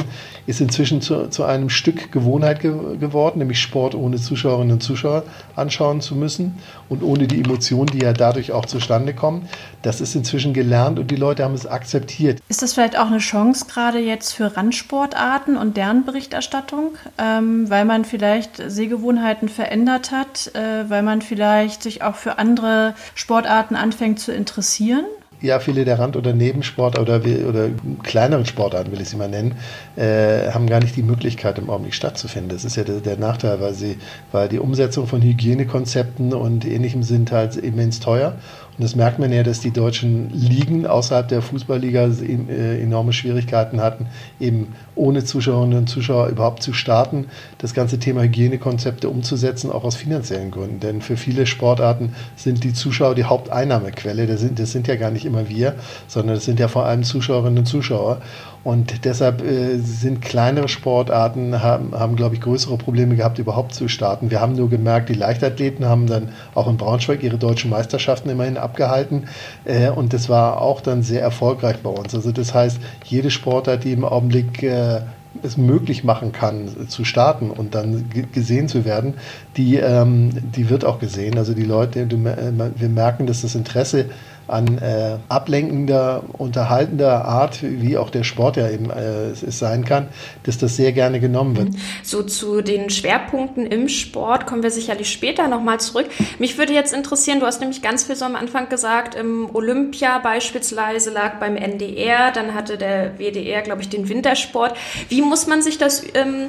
ist 0.48 0.62
inzwischen 0.62 1.02
zu, 1.02 1.30
zu 1.30 1.44
einem 1.44 1.70
Stück 1.70 2.12
Gewohnheit 2.12 2.60
ge 2.60 2.72
geworden, 3.00 3.40
nämlich 3.40 3.60
Sport 3.60 3.96
ohne 3.96 4.18
Zuschauerinnen 4.18 4.74
und 4.74 4.84
Zuschauer 4.84 5.24
anschauen 5.56 6.02
zu 6.02 6.16
müssen 6.16 6.56
und 6.90 7.04
ohne 7.04 7.28
die 7.28 7.40
Emotionen, 7.40 7.88
die 7.88 8.00
ja 8.00 8.14
dadurch 8.14 8.52
auch 8.52 8.66
zustande 8.66 9.14
kommen. 9.14 9.48
Das 9.82 10.02
ist 10.02 10.16
inzwischen 10.16 10.54
gelernt 10.54 11.00
und 11.00 11.12
die 11.12 11.16
Leute 11.16 11.31
haben 11.40 11.54
es 11.54 11.66
akzeptiert. 11.66 12.40
Ist 12.50 12.62
das 12.62 12.74
vielleicht 12.74 12.98
auch 12.98 13.08
eine 13.08 13.20
Chance 13.20 13.66
gerade 13.72 14.00
jetzt 14.00 14.34
für 14.34 14.56
Randsportarten 14.56 15.58
und 15.58 15.78
deren 15.78 16.06
Berichterstattung, 16.06 16.96
ähm, 17.18 17.70
weil 17.70 17.86
man 17.86 18.06
vielleicht 18.06 18.58
Sehgewohnheiten 18.58 19.50
verändert 19.50 20.12
hat, 20.12 20.54
äh, 20.56 20.90
weil 20.90 21.04
man 21.04 21.22
vielleicht 21.22 21.84
sich 21.84 22.04
auch 22.04 22.16
für 22.16 22.38
andere 22.38 22.96
Sportarten 23.16 23.76
anfängt 23.76 24.20
zu 24.20 24.34
interessieren? 24.34 25.06
ja, 25.42 25.60
viele 25.60 25.86
der 25.86 26.00
Rand- 26.00 26.16
oder 26.16 26.34
Nebensport 26.34 27.00
oder, 27.00 27.22
oder 27.48 27.70
kleineren 28.04 28.46
Sportarten, 28.46 28.92
will 28.92 29.02
ich 29.02 29.10
sie 29.10 29.18
mal 29.18 29.30
nennen, 29.30 29.56
äh, 29.96 30.52
haben 30.52 30.68
gar 30.68 30.80
nicht 30.80 30.96
die 30.96 31.04
Möglichkeit, 31.04 31.58
im 31.58 31.70
Augenblick 31.70 31.96
stattzufinden. 31.96 32.50
Das 32.50 32.64
ist 32.64 32.76
ja 32.76 32.84
der, 32.84 33.00
der, 33.00 33.18
Nachteil, 33.18 33.60
weil, 33.60 33.74
sie, 33.74 33.98
weil 34.32 34.48
die 34.50 34.60
Umsetzung 34.60 35.08
von 35.08 35.22
Hygienekonzepten 35.22 36.34
und 36.34 36.66
ähnlichem 36.66 37.04
sind 37.04 37.32
halt 37.32 37.56
immens 37.56 38.00
teuer. 38.00 38.36
Und 38.78 38.84
das 38.84 38.96
merkt 38.96 39.20
man 39.20 39.32
ja, 39.32 39.44
dass 39.44 39.60
die 39.60 39.72
deutschen 39.72 40.30
Ligen 40.32 40.88
außerhalb 40.88 41.28
der 41.28 41.42
Fußballliga 41.42 42.08
äh, 42.08 42.82
enorme 42.82 43.14
Schwierigkeiten 43.14 43.82
hatten, 43.82 44.08
eben 44.40 44.74
ohne 44.96 45.24
Zuschauerinnen 45.24 45.78
und 45.78 45.88
Zuschauer 45.88 46.28
überhaupt 46.28 46.64
zu 46.64 46.74
starten, 46.74 47.26
das 47.58 47.74
ganze 47.74 48.00
Thema 48.00 48.24
Hygienekonzepte 48.24 49.10
umzusetzen, 49.10 49.72
auch 49.72 49.84
aus 49.84 49.96
finanziellen 49.96 50.52
Gründen. 50.52 50.80
Denn 50.80 51.02
für 51.02 51.18
viele 51.18 51.46
Sportarten 51.46 52.16
sind 52.36 52.64
die 52.64 52.74
Zuschauer 52.74 53.16
die 53.16 53.26
Haupteinnahmequelle. 53.26 54.26
Das 54.26 54.40
sind, 54.40 54.58
das 54.58 54.72
sind 54.72 54.88
ja 54.88 54.96
gar 54.96 55.12
nicht 55.12 55.26
immer 55.26 55.50
wir, 55.50 55.76
sondern 56.08 56.36
das 56.36 56.46
sind 56.46 56.60
ja 56.60 56.68
vor 56.68 56.86
allem 56.86 57.04
Zuschauerinnen 57.04 57.60
und 57.60 57.66
Zuschauer. 57.66 58.22
Und 58.64 59.06
deshalb 59.06 59.42
äh, 59.42 59.80
sind 59.80 60.22
kleinere 60.22 60.68
Sportarten, 60.68 61.64
haben, 61.64 61.94
haben 61.98 62.16
glaube 62.16 62.36
ich, 62.36 62.42
größere 62.42 62.78
Probleme 62.78 63.16
gehabt, 63.16 63.40
überhaupt 63.40 63.74
zu 63.74 63.88
starten. 63.88 64.30
Wir 64.30 64.40
haben 64.40 64.54
nur 64.54 64.70
gemerkt, 64.70 65.10
die 65.10 65.14
Leichtathleten 65.14 65.86
haben 65.86 66.06
dann 66.06 66.30
auch 66.54 66.68
in 66.68 66.78
Braunschweig 66.78 67.24
ihre 67.24 67.40
deutschen 67.40 67.72
Meisterschaften 67.72 68.30
immerhin 68.30 68.58
abgehalten. 68.62 69.28
Äh, 69.66 69.90
und 69.90 70.14
das 70.14 70.30
war 70.30 70.62
auch 70.62 70.82
dann 70.82 71.04
sehr 71.04 71.22
erfolgreich 71.22 71.78
bei 71.84 71.90
uns. 71.90 72.16
Also 72.16 72.32
das 72.32 72.54
heißt, 72.54 72.80
jede 73.06 73.32
Sportart, 73.32 73.84
die 73.84 73.94
im 73.94 74.06
Augenblick 74.06 74.64
äh, 74.64 75.02
es 75.44 75.58
möglich 75.58 76.04
machen 76.04 76.32
kann, 76.32 76.90
zu 76.90 77.06
starten 77.06 77.52
und 77.52 77.74
dann 77.74 78.10
gesehen 78.34 78.68
zu 78.68 78.84
werden, 78.84 79.14
die, 79.56 79.78
ähm, 79.78 80.32
die 80.56 80.70
wird 80.70 80.84
auch 80.84 81.00
gesehen. 81.00 81.38
Also 81.38 81.54
die 81.54 81.64
Leute, 81.64 82.08
wir 82.10 82.90
merken, 82.90 83.28
dass 83.28 83.42
das 83.42 83.56
Interesse 83.56 84.06
an 84.52 84.78
äh, 84.78 85.18
ablenkender, 85.30 86.24
unterhaltender 86.34 87.26
Art, 87.26 87.60
wie 87.62 87.98
auch 87.98 88.10
der 88.10 88.24
Sport 88.24 88.58
ja 88.58 88.70
eben 88.70 88.90
äh, 88.90 89.30
es 89.30 89.60
sein 89.60 89.86
kann, 89.86 90.10
dass 90.44 90.58
das 90.58 90.76
sehr 90.76 90.92
gerne 90.92 91.20
genommen 91.20 91.58
wird. 91.58 91.70
So 92.04 92.24
zu 92.24 92.62
den 92.62 92.90
Schwerpunkten 92.90 93.66
im 93.66 93.90
Sport 93.90 94.48
kommen 94.48 94.64
wir 94.64 94.72
sicherlich 94.72 95.12
später 95.12 95.48
nochmal 95.48 95.80
zurück. 95.80 96.08
Mich 96.40 96.58
würde 96.58 96.74
jetzt 96.74 96.94
interessieren, 96.94 97.40
du 97.40 97.46
hast 97.46 97.62
nämlich 97.62 97.82
ganz 97.82 98.04
viel 98.04 98.16
so 98.16 98.26
am 98.26 98.36
Anfang 98.36 98.70
gesagt, 98.70 99.16
im 99.16 99.54
Olympia 99.54 100.20
beispielsweise 100.20 101.12
lag 101.12 101.40
beim 101.40 101.56
NDR, 101.56 102.32
dann 102.32 102.54
hatte 102.54 102.78
der 102.78 103.18
WDR, 103.18 103.62
glaube 103.62 103.82
ich, 103.82 103.90
den 103.90 104.10
Wintersport. 104.10 104.76
Wie 105.10 105.22
muss 105.22 105.48
man 105.48 105.62
sich 105.62 105.78
das 105.78 106.04
ähm, 106.14 106.48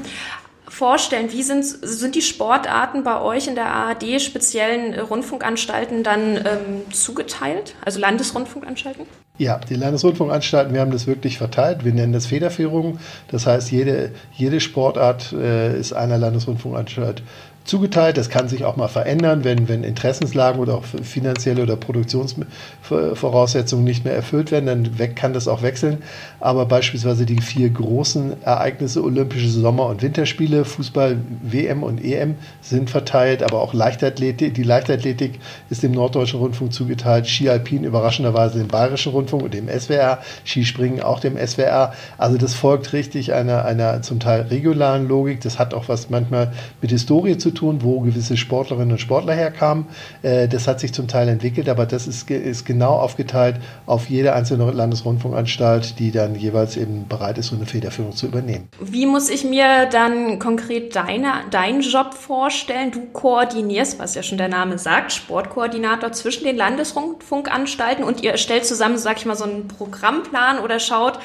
vorstellen? 0.72 1.30
Wie 1.32 1.42
sind, 1.42 1.64
sind 1.64 2.14
die 2.14 2.22
Sportarten 2.22 3.04
bei 3.04 3.20
euch 3.20 3.46
in 3.46 3.54
der 3.54 3.66
ARD 3.66 4.20
speziellen 4.20 4.98
Rundfunkanstalten 4.98 6.02
dann 6.02 6.36
ähm, 6.36 6.92
zugeteilt, 6.92 7.74
also 7.84 8.00
Landesrundfunkanstalten? 8.00 9.06
Ja, 9.42 9.58
die 9.58 9.74
Landesrundfunkanstalten, 9.74 10.72
wir 10.72 10.80
haben 10.80 10.92
das 10.92 11.08
wirklich 11.08 11.36
verteilt. 11.36 11.84
Wir 11.84 11.92
nennen 11.92 12.12
das 12.12 12.26
Federführung. 12.26 13.00
Das 13.26 13.44
heißt, 13.44 13.72
jede, 13.72 14.12
jede 14.32 14.60
Sportart 14.60 15.32
äh, 15.32 15.76
ist 15.76 15.92
einer 15.92 16.16
Landesrundfunkanstalt 16.16 17.24
zugeteilt. 17.64 18.18
Das 18.18 18.28
kann 18.28 18.48
sich 18.48 18.64
auch 18.64 18.76
mal 18.76 18.88
verändern, 18.88 19.44
wenn, 19.44 19.68
wenn 19.68 19.84
Interessenslagen 19.84 20.60
oder 20.60 20.74
auch 20.76 20.84
finanzielle 20.84 21.62
oder 21.62 21.76
Produktionsvoraussetzungen 21.76 23.84
nicht 23.84 24.04
mehr 24.04 24.14
erfüllt 24.14 24.50
werden, 24.50 24.66
dann 24.66 24.98
weg, 24.98 25.14
kann 25.16 25.32
das 25.32 25.48
auch 25.48 25.62
wechseln. 25.62 26.02
Aber 26.40 26.66
beispielsweise 26.66 27.24
die 27.26 27.40
vier 27.40 27.70
großen 27.70 28.42
Ereignisse, 28.42 29.02
Olympische 29.02 29.48
Sommer- 29.48 29.86
und 29.86 30.02
Winterspiele, 30.02 30.64
Fußball, 30.64 31.16
WM 31.42 31.82
und 31.82 32.04
EM 32.04 32.36
sind 32.60 32.90
verteilt, 32.90 33.42
aber 33.42 33.60
auch 33.60 33.74
Leichtathletik, 33.74 34.54
die 34.54 34.62
Leichtathletik 34.62 35.40
ist 35.70 35.82
dem 35.82 35.92
Norddeutschen 35.92 36.38
Rundfunk 36.40 36.72
zugeteilt, 36.72 37.26
Ski 37.28 37.48
Alpin 37.48 37.84
überraschenderweise 37.84 38.58
dem 38.58 38.68
Bayerischen 38.68 39.12
Rundfunk 39.12 39.31
und 39.38 39.54
dem 39.54 39.68
SWR, 39.68 40.18
Skispringen 40.44 41.02
auch 41.02 41.20
dem 41.20 41.36
SWR. 41.36 41.92
Also 42.18 42.38
das 42.38 42.54
folgt 42.54 42.92
richtig 42.92 43.32
einer, 43.32 43.64
einer 43.64 44.02
zum 44.02 44.20
Teil 44.20 44.42
regularen 44.42 45.08
Logik. 45.08 45.40
Das 45.40 45.58
hat 45.58 45.74
auch 45.74 45.88
was 45.88 46.10
manchmal 46.10 46.52
mit 46.80 46.90
Historie 46.90 47.38
zu 47.38 47.50
tun, 47.50 47.82
wo 47.82 48.00
gewisse 48.00 48.36
Sportlerinnen 48.36 48.92
und 48.92 48.98
Sportler 48.98 49.34
herkamen. 49.34 49.86
Äh, 50.22 50.48
das 50.48 50.68
hat 50.68 50.80
sich 50.80 50.92
zum 50.92 51.08
Teil 51.08 51.28
entwickelt, 51.28 51.68
aber 51.68 51.86
das 51.86 52.06
ist, 52.06 52.30
ist 52.30 52.64
genau 52.64 52.92
aufgeteilt 52.92 53.56
auf 53.86 54.08
jede 54.08 54.32
einzelne 54.34 54.70
Landesrundfunkanstalt, 54.70 55.98
die 55.98 56.10
dann 56.10 56.34
jeweils 56.34 56.76
eben 56.76 57.06
bereit 57.08 57.38
ist, 57.38 57.48
so 57.48 57.56
eine 57.56 57.66
Federführung 57.66 58.12
zu 58.12 58.26
übernehmen. 58.26 58.68
Wie 58.80 59.06
muss 59.06 59.30
ich 59.30 59.44
mir 59.44 59.86
dann 59.90 60.38
konkret 60.38 60.94
deine, 60.96 61.32
deinen 61.50 61.80
Job 61.82 62.14
vorstellen? 62.14 62.90
Du 62.90 63.00
koordinierst, 63.12 63.98
was 63.98 64.14
ja 64.14 64.22
schon 64.22 64.38
der 64.38 64.48
Name 64.48 64.78
sagt, 64.78 65.12
Sportkoordinator 65.12 66.12
zwischen 66.12 66.44
den 66.44 66.56
Landesrundfunkanstalten 66.56 68.04
und 68.04 68.22
ihr 68.22 68.36
stellt 68.36 68.66
zusammen, 68.66 68.98
sag 69.12 69.18
ich 69.18 69.26
mal, 69.26 69.36
so 69.36 69.44
einen 69.44 69.68
Programmplan 69.68 70.58
oder 70.58 70.80
schaut, 70.80 71.18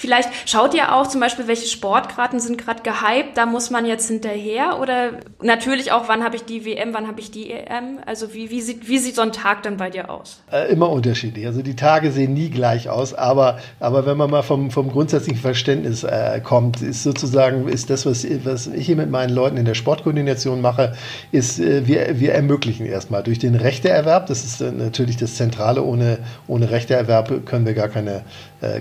Vielleicht 0.00 0.30
schaut 0.48 0.72
ihr 0.72 0.94
auch 0.94 1.06
zum 1.08 1.20
Beispiel, 1.20 1.46
welche 1.46 1.66
Sportkarten 1.66 2.40
sind 2.40 2.56
gerade 2.56 2.82
gehypt, 2.82 3.36
da 3.36 3.44
muss 3.44 3.68
man 3.68 3.84
jetzt 3.84 4.08
hinterher 4.08 4.80
oder 4.80 5.10
natürlich 5.42 5.92
auch, 5.92 6.08
wann 6.08 6.24
habe 6.24 6.36
ich 6.36 6.44
die 6.46 6.64
WM, 6.64 6.94
wann 6.94 7.06
habe 7.06 7.20
ich 7.20 7.30
die 7.30 7.50
EM? 7.50 7.98
Also 8.06 8.32
wie, 8.32 8.48
wie, 8.48 8.62
sieht, 8.62 8.88
wie 8.88 8.96
sieht 8.96 9.14
so 9.14 9.20
ein 9.20 9.32
Tag 9.32 9.62
dann 9.62 9.76
bei 9.76 9.90
dir 9.90 10.08
aus? 10.08 10.40
Äh, 10.50 10.72
immer 10.72 10.88
unterschiedlich. 10.88 11.44
Also 11.44 11.60
die 11.60 11.76
Tage 11.76 12.12
sehen 12.12 12.32
nie 12.32 12.48
gleich 12.48 12.88
aus, 12.88 13.12
aber, 13.12 13.58
aber 13.78 14.06
wenn 14.06 14.16
man 14.16 14.30
mal 14.30 14.42
vom, 14.42 14.70
vom 14.70 14.90
grundsätzlichen 14.90 15.38
Verständnis 15.38 16.02
äh, 16.02 16.40
kommt, 16.42 16.80
ist 16.80 17.02
sozusagen, 17.02 17.68
ist 17.68 17.90
das, 17.90 18.06
was, 18.06 18.26
was 18.44 18.68
ich 18.68 18.86
hier 18.86 18.96
mit 18.96 19.10
meinen 19.10 19.34
Leuten 19.34 19.58
in 19.58 19.66
der 19.66 19.74
Sportkoordination 19.74 20.62
mache, 20.62 20.94
ist, 21.30 21.60
äh, 21.60 21.86
wir, 21.86 22.18
wir 22.18 22.32
ermöglichen 22.32 22.86
erstmal 22.86 23.22
durch 23.22 23.38
den 23.38 23.54
Rechteerwerb, 23.54 24.28
das 24.28 24.44
ist 24.44 24.62
äh, 24.62 24.72
natürlich 24.72 25.18
das 25.18 25.34
Zentrale, 25.34 25.82
ohne, 25.82 26.20
ohne 26.46 26.70
Rechteerwerb 26.70 27.44
können 27.44 27.66
wir 27.66 27.74
gar 27.74 27.88
keine, 27.88 28.24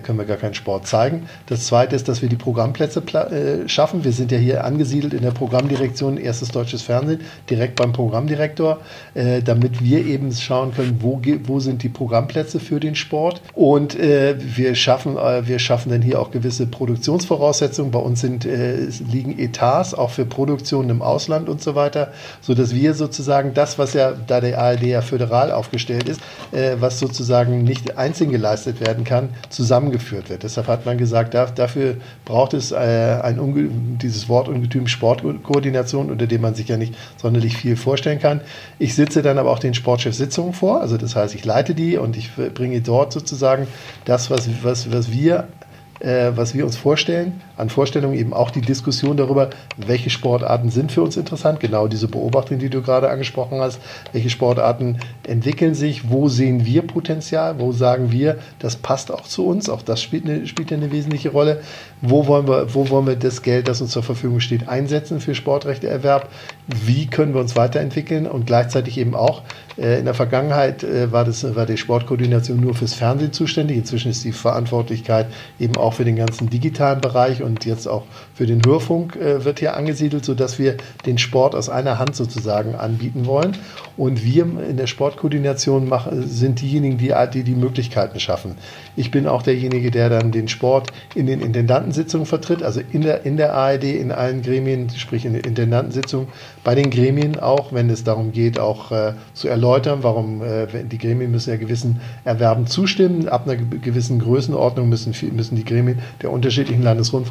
können 0.04 0.18
wir 0.18 0.26
gar 0.26 0.38
keinen 0.38 0.54
Sport 0.54 0.88
zeigen. 0.88 1.28
Das 1.48 1.66
zweite 1.66 1.96
ist, 1.96 2.08
dass 2.08 2.22
wir 2.22 2.30
die 2.30 2.36
Programmplätze 2.36 3.02
äh, 3.02 3.68
schaffen. 3.70 4.04
Wir 4.04 4.12
sind 4.12 4.32
ja 4.32 4.38
hier 4.38 4.66
angesiedelt 4.66 5.14
in 5.14 5.22
der 5.22 5.32
Programmdirektion 5.32 6.18
erstes 6.18 6.50
deutsches 6.50 6.82
Fernsehen, 6.82 7.22
direkt 7.50 7.76
beim 7.76 7.94
Programmdirektor, 7.94 8.80
äh, 9.14 9.42
damit 9.42 9.84
wir 9.84 10.06
eben 10.06 10.34
schauen 10.34 10.74
können, 10.74 11.00
wo, 11.02 11.22
wo 11.46 11.60
sind 11.60 11.84
die 11.84 11.90
Programmplätze 11.90 12.60
für 12.60 12.80
den 12.80 12.96
Sport. 12.96 13.42
Und 13.54 13.98
äh, 13.98 14.36
wir, 14.40 14.76
schaffen, 14.76 15.18
äh, 15.18 15.48
wir 15.48 15.60
schaffen 15.60 15.92
dann 15.92 16.02
hier 16.02 16.20
auch 16.20 16.32
gewisse 16.32 16.68
Produktionsvoraussetzungen. 16.68 17.92
Bei 17.92 18.00
uns 18.00 18.22
sind, 18.22 18.46
äh, 18.46 18.88
liegen 19.12 19.40
Etats 19.40 19.94
auch 19.94 20.10
für 20.10 20.26
Produktionen 20.26 20.90
im 20.90 21.02
Ausland 21.02 21.48
und 21.48 21.62
so 21.62 21.76
weiter, 21.76 22.12
sodass 22.42 22.76
wir 22.76 22.94
sozusagen 22.94 23.54
das, 23.54 23.80
was 23.80 23.94
ja 23.94 24.12
da 24.28 24.42
der 24.42 24.60
ARD 24.60 24.84
ja 24.84 25.02
föderal 25.02 25.52
aufgestellt 25.52 26.10
ist, 26.10 26.20
was 26.80 27.00
sozusagen 27.00 27.64
nicht 27.64 27.98
einzeln 27.98 28.32
geleistet 28.32 28.82
werden 28.82 29.04
kann, 29.04 29.30
zusammen 29.50 29.69
zusammengeführt 29.70 30.32
wird. 30.32 30.42
Deshalb 30.42 30.68
hat 30.68 30.88
man 30.88 30.98
gesagt, 30.98 31.36
dafür 31.36 31.98
braucht 32.26 32.56
es 32.56 32.72
äh, 32.72 32.76
ein 32.76 34.00
dieses 34.02 34.28
Wort 34.28 34.48
Ungetüm 34.48 34.88
Sportkoordination, 34.88 36.10
unter 36.10 36.26
dem 36.26 36.42
man 36.42 36.56
sich 36.56 36.70
ja 36.70 36.78
nicht 36.78 36.96
sonderlich 37.18 37.56
viel 37.56 37.76
vorstellen 37.76 38.18
kann. 38.20 38.42
Ich 38.80 38.96
sitze 38.96 39.22
dann 39.22 39.38
aber 39.38 39.52
auch 39.52 39.60
den 39.60 39.76
Sportchef-Sitzungen 39.76 40.54
vor, 40.54 40.82
also 40.82 40.98
das 40.98 41.16
heißt, 41.16 41.36
ich 41.36 41.46
leite 41.46 41.76
die 41.76 41.98
und 41.98 42.18
ich 42.18 42.32
bringe 42.56 42.82
dort 42.82 43.14
sozusagen 43.14 43.68
das, 44.06 44.32
was, 44.32 44.50
was, 44.64 44.92
was 44.92 45.12
wir 45.12 45.48
äh, 46.00 46.32
was 46.36 46.54
wir 46.54 46.66
uns 46.66 46.78
vorstellen, 46.78 47.42
an 47.60 47.70
Vorstellungen 47.70 48.18
eben 48.18 48.34
auch 48.34 48.52
die 48.52 48.62
Diskussion 48.62 49.18
darüber, 49.18 49.50
welche 49.76 50.10
Sportarten 50.10 50.70
sind 50.70 50.92
für 50.92 51.02
uns 51.02 51.18
interessant, 51.18 51.60
genau 51.60 51.88
diese 51.88 52.08
Beobachtung, 52.08 52.58
die 52.58 52.70
du 52.70 52.82
gerade 52.82 53.10
angesprochen 53.10 53.60
hast, 53.60 53.82
welche 54.14 54.30
Sportarten 54.30 54.98
entwickeln 55.28 55.76
sich, 55.76 56.10
wo 56.10 56.30
sehen 56.30 56.66
wir 56.66 56.84
Potenzial, 56.84 57.60
wo 57.60 57.74
sagen 57.74 58.12
wir, 58.12 58.38
das 58.60 58.78
passt 58.78 59.12
auch 59.12 59.24
zu 59.24 59.46
uns, 59.46 59.70
auch 59.70 59.82
das 59.82 60.02
spielt 60.02 60.26
eine, 60.26 60.48
spielt 60.48 60.72
eine 60.72 60.92
wesentliche 60.92 61.30
Rolle, 61.30 61.62
wo 62.02 62.28
wollen, 62.28 62.48
wir, 62.48 62.74
wo 62.74 62.90
wollen 62.90 63.08
wir 63.08 63.18
das 63.18 63.42
Geld, 63.42 63.68
das 63.68 63.82
uns 63.82 63.92
zur 63.92 64.04
Verfügung 64.04 64.40
steht, 64.40 64.70
einsetzen 64.70 65.20
für 65.20 65.36
Sportrechteerwerb, 65.36 66.30
wie 66.68 67.08
können 67.08 67.34
wir 67.34 67.42
uns 67.42 67.56
weiterentwickeln? 67.56 68.26
Und 68.26 68.46
gleichzeitig 68.46 68.98
eben 68.98 69.16
auch, 69.16 69.42
äh, 69.78 70.00
in 70.00 70.06
der 70.06 70.14
Vergangenheit 70.14 70.84
äh, 70.84 71.12
war, 71.12 71.26
das, 71.26 71.56
war 71.56 71.66
die 71.66 71.78
Sportkoordination 71.78 72.60
nur 72.60 72.76
fürs 72.76 72.94
Fernsehen 72.94 73.34
zuständig, 73.34 73.78
inzwischen 73.78 74.12
ist 74.12 74.24
die 74.24 74.32
Verantwortlichkeit 74.32 75.28
eben 75.60 75.76
auch 75.78 75.94
für 75.94 76.06
den 76.06 76.16
ganzen 76.16 76.50
digitalen 76.50 77.02
Bereich. 77.02 77.42
Und 77.42 77.49
jetzt 77.66 77.88
auch 77.88 78.04
für 78.34 78.46
den 78.46 78.62
Hörfunk 78.66 79.16
äh, 79.16 79.44
wird 79.46 79.60
hier 79.60 79.76
angesiedelt, 79.76 80.26
sodass 80.26 80.60
wir 80.60 80.78
den 81.06 81.18
Sport 81.18 81.56
aus 81.56 81.70
einer 81.70 82.00
Hand 82.00 82.16
sozusagen 82.16 82.76
anbieten 82.76 83.26
wollen. 83.26 83.58
Und 83.98 84.24
wir 84.24 84.44
in 84.44 84.78
der 84.78 84.88
Sportkoordination 84.88 85.90
machen, 85.90 86.26
sind 86.26 86.62
diejenigen, 86.62 86.98
die, 86.98 87.14
die 87.34 87.44
die 87.44 87.56
Möglichkeiten 87.56 88.20
schaffen. 88.20 88.56
Ich 88.96 89.12
bin 89.12 89.28
auch 89.28 89.42
derjenige, 89.42 89.92
der 89.92 90.10
dann 90.10 90.32
den 90.32 90.48
Sport 90.48 90.92
in 91.16 91.26
den 91.26 91.42
Intendantensitzungen 91.42 92.26
vertritt, 92.26 92.64
also 92.64 92.82
in 92.92 93.02
der, 93.02 93.26
in 93.26 93.36
der 93.36 93.54
ARD, 93.54 93.84
in 93.84 94.12
allen 94.12 94.42
Gremien, 94.42 94.90
sprich 94.90 95.26
in 95.26 95.34
den 95.34 95.44
Intendantensitzungen, 95.44 96.30
bei 96.64 96.76
den 96.76 96.90
Gremien 96.90 97.40
auch, 97.40 97.74
wenn 97.74 97.90
es 97.90 98.04
darum 98.04 98.32
geht, 98.32 98.60
auch 98.60 98.92
äh, 98.92 99.14
zu 99.34 99.48
erläutern, 99.48 100.00
warum 100.02 100.42
äh, 100.42 100.68
die 100.84 100.98
Gremien 100.98 101.32
müssen 101.32 101.50
ja 101.50 101.58
gewissen 101.58 102.00
Erwerben 102.24 102.68
zustimmen. 102.68 103.28
Ab 103.28 103.48
einer 103.48 103.56
gewissen 103.56 104.20
Größenordnung 104.20 104.88
müssen, 104.88 105.14
müssen 105.34 105.56
die 105.56 105.66
Gremien 105.66 106.00
der 106.22 106.32
unterschiedlichen 106.32 106.84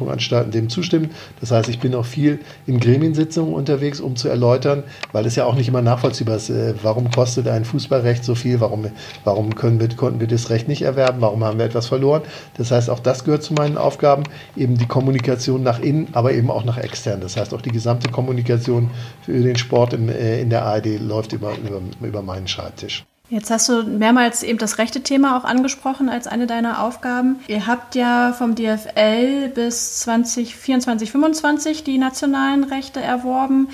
Landesrundfunkanstalten 0.09 0.51
dem 0.51 0.69
zustimmen. 0.69 1.11
Das 1.39 1.51
heißt, 1.51 1.69
ich 1.69 1.79
bin 1.79 1.95
auch 1.95 2.05
viel 2.05 2.39
in 2.65 2.79
Gremiensitzungen 2.79 3.53
unterwegs, 3.53 3.99
um 4.01 4.15
zu 4.15 4.29
erläutern, 4.29 4.83
weil 5.11 5.25
es 5.25 5.35
ja 5.35 5.45
auch 5.45 5.55
nicht 5.55 5.67
immer 5.67 5.81
nachvollziehbar 5.81 6.35
ist, 6.35 6.49
äh, 6.49 6.73
warum 6.81 7.11
kostet 7.11 7.47
ein 7.47 7.65
Fußballrecht 7.65 8.23
so 8.23 8.35
viel, 8.35 8.59
warum, 8.59 8.87
warum 9.23 9.55
können 9.55 9.79
wir, 9.79 9.89
konnten 9.89 10.19
wir 10.19 10.27
das 10.27 10.49
Recht 10.49 10.67
nicht 10.67 10.81
erwerben, 10.81 11.21
warum 11.21 11.43
haben 11.43 11.57
wir 11.57 11.65
etwas 11.65 11.87
verloren. 11.87 12.23
Das 12.57 12.71
heißt, 12.71 12.89
auch 12.89 12.99
das 12.99 13.23
gehört 13.23 13.43
zu 13.43 13.53
meinen 13.53 13.77
Aufgaben, 13.77 14.23
eben 14.55 14.77
die 14.77 14.87
Kommunikation 14.87 15.63
nach 15.63 15.79
innen, 15.79 16.07
aber 16.13 16.33
eben 16.33 16.51
auch 16.51 16.63
nach 16.63 16.77
extern. 16.77 17.21
Das 17.21 17.37
heißt, 17.37 17.53
auch 17.53 17.61
die 17.61 17.71
gesamte 17.71 18.09
Kommunikation 18.09 18.89
für 19.21 19.39
den 19.39 19.55
Sport 19.55 19.93
in, 19.93 20.09
äh, 20.09 20.41
in 20.41 20.49
der 20.49 20.65
ARD 20.65 20.99
läuft 20.99 21.33
über, 21.33 21.53
über, 21.57 21.81
über 22.01 22.21
meinen 22.21 22.47
Schreibtisch. 22.47 23.05
Jetzt 23.29 23.51
hast 23.51 23.69
du 23.69 23.83
mehrmals 23.83 24.41
eben 24.41 24.57
das 24.57 24.79
rechte 24.79 25.01
Thema 25.01 25.37
auch 25.37 25.43
angesprochen 25.43 26.09
als 26.09 26.25
eine 26.25 26.47
deiner 26.47 26.83
Aufgaben. 26.83 27.39
Ihr 27.47 27.67
habt 27.67 27.93
ja 27.93 28.33
vom 28.33 28.55
DFL 28.55 29.49
bis 29.53 29.99
2024, 29.99 31.09
2025 31.11 31.83
die 31.83 31.99
nationalen 31.99 32.63
Rechte 32.63 33.01
erworben. 33.01 33.69